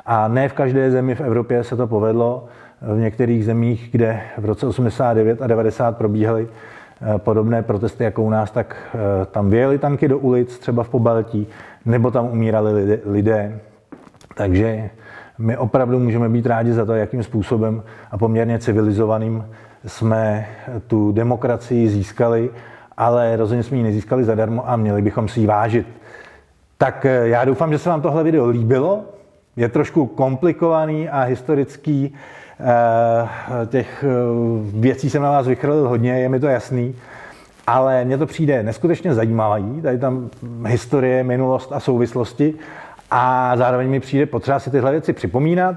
A 0.05 0.27
ne 0.27 0.49
v 0.49 0.53
každé 0.53 0.91
zemi 0.91 1.15
v 1.15 1.21
Evropě 1.21 1.63
se 1.63 1.75
to 1.75 1.87
povedlo. 1.87 2.45
V 2.81 2.97
některých 2.97 3.45
zemích, 3.45 3.89
kde 3.91 4.21
v 4.37 4.45
roce 4.45 4.67
89 4.67 5.41
a 5.41 5.47
90 5.47 5.97
probíhaly 5.97 6.47
podobné 7.17 7.63
protesty 7.63 8.03
jako 8.03 8.23
u 8.23 8.29
nás, 8.29 8.51
tak 8.51 8.75
eh, 8.93 9.25
tam 9.25 9.49
vyjeli 9.49 9.77
tanky 9.77 10.07
do 10.07 10.19
ulic, 10.19 10.59
třeba 10.59 10.83
v 10.83 10.89
Pobaltí, 10.89 11.47
nebo 11.85 12.11
tam 12.11 12.25
umírali 12.25 13.01
lidé. 13.05 13.59
Takže 14.35 14.89
my 15.37 15.57
opravdu 15.57 15.99
můžeme 15.99 16.29
být 16.29 16.45
rádi 16.45 16.73
za 16.73 16.85
to, 16.85 16.93
jakým 16.93 17.23
způsobem 17.23 17.83
a 18.11 18.17
poměrně 18.17 18.59
civilizovaným 18.59 19.45
jsme 19.85 20.47
tu 20.87 21.11
demokracii 21.11 21.89
získali, 21.89 22.49
ale 22.97 23.35
rozhodně 23.35 23.63
jsme 23.63 23.77
ji 23.77 23.83
nezískali 23.83 24.23
zadarmo 24.23 24.69
a 24.69 24.75
měli 24.75 25.01
bychom 25.01 25.27
si 25.27 25.39
ji 25.39 25.47
vážit. 25.47 25.87
Tak 26.77 27.05
eh, 27.05 27.27
já 27.27 27.45
doufám, 27.45 27.71
že 27.71 27.79
se 27.79 27.89
vám 27.89 28.01
tohle 28.01 28.23
video 28.23 28.47
líbilo. 28.47 29.05
Je 29.55 29.69
trošku 29.69 30.05
komplikovaný 30.05 31.09
a 31.09 31.21
historický. 31.21 32.13
Eh, 32.59 33.65
těch 33.65 34.05
eh, 34.07 34.11
věcí 34.79 35.09
jsem 35.09 35.21
na 35.21 35.31
vás 35.31 35.47
vychrlil 35.47 35.89
hodně, 35.89 36.19
je 36.19 36.29
mi 36.29 36.39
to 36.39 36.47
jasný. 36.47 36.95
Ale 37.67 38.05
mně 38.05 38.17
to 38.17 38.25
přijde 38.25 38.63
neskutečně 38.63 39.13
zajímavý, 39.13 39.81
tady 39.81 39.97
tam 39.97 40.29
historie, 40.65 41.23
minulost 41.23 41.71
a 41.71 41.79
souvislosti. 41.79 42.53
A 43.11 43.53
zároveň 43.57 43.89
mi 43.89 43.99
přijde 43.99 44.25
potřeba 44.25 44.59
si 44.59 44.71
tyhle 44.71 44.91
věci 44.91 45.13
připomínat. 45.13 45.75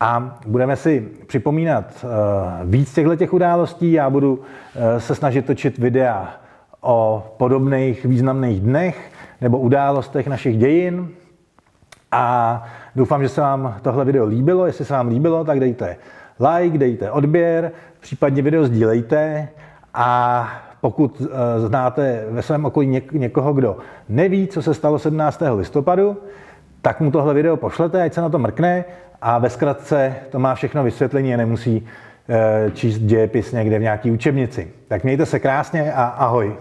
A 0.00 0.38
budeme 0.46 0.76
si 0.76 1.08
připomínat 1.26 2.04
víc 2.64 2.94
těchto 2.94 3.16
těch 3.16 3.32
událostí. 3.32 3.92
Já 3.92 4.10
budu 4.10 4.42
se 4.98 5.14
snažit 5.14 5.46
točit 5.46 5.78
videa 5.78 6.34
o 6.80 7.26
podobných 7.36 8.04
významných 8.04 8.60
dnech 8.60 9.10
nebo 9.40 9.58
událostech 9.58 10.26
našich 10.26 10.58
dějin. 10.58 11.08
A 12.12 12.64
doufám, 12.96 13.22
že 13.22 13.28
se 13.28 13.40
vám 13.40 13.76
tohle 13.82 14.04
video 14.04 14.26
líbilo. 14.26 14.66
Jestli 14.66 14.84
se 14.84 14.94
vám 14.94 15.08
líbilo, 15.08 15.44
tak 15.44 15.60
dejte 15.60 15.96
like, 16.40 16.78
dejte 16.78 17.10
odběr, 17.10 17.72
případně 18.00 18.42
video 18.42 18.64
sdílejte 18.64 19.48
a 19.94 20.48
pokud 20.80 21.22
eh, 21.24 21.60
znáte 21.60 22.24
ve 22.30 22.42
svém 22.42 22.64
okolí 22.64 23.02
někoho, 23.12 23.52
kdo 23.52 23.76
neví, 24.08 24.46
co 24.46 24.62
se 24.62 24.74
stalo 24.74 24.98
17. 24.98 25.42
listopadu, 25.56 26.16
tak 26.82 27.00
mu 27.00 27.10
tohle 27.10 27.34
video 27.34 27.56
pošlete, 27.56 28.02
ať 28.02 28.12
se 28.12 28.20
na 28.20 28.28
to 28.28 28.38
mrkne 28.38 28.84
a 29.22 29.38
ve 29.38 29.50
zkratce 29.50 30.14
to 30.30 30.38
má 30.38 30.54
všechno 30.54 30.84
vysvětlení 30.84 31.34
a 31.34 31.36
nemusí 31.36 31.86
eh, 32.28 32.70
číst 32.70 32.98
dějepis 32.98 33.52
někde 33.52 33.78
v 33.78 33.82
nějaký 33.82 34.10
učebnici. 34.10 34.68
Tak 34.88 35.04
mějte 35.04 35.26
se 35.26 35.38
krásně 35.38 35.92
a 35.92 36.04
ahoj. 36.04 36.56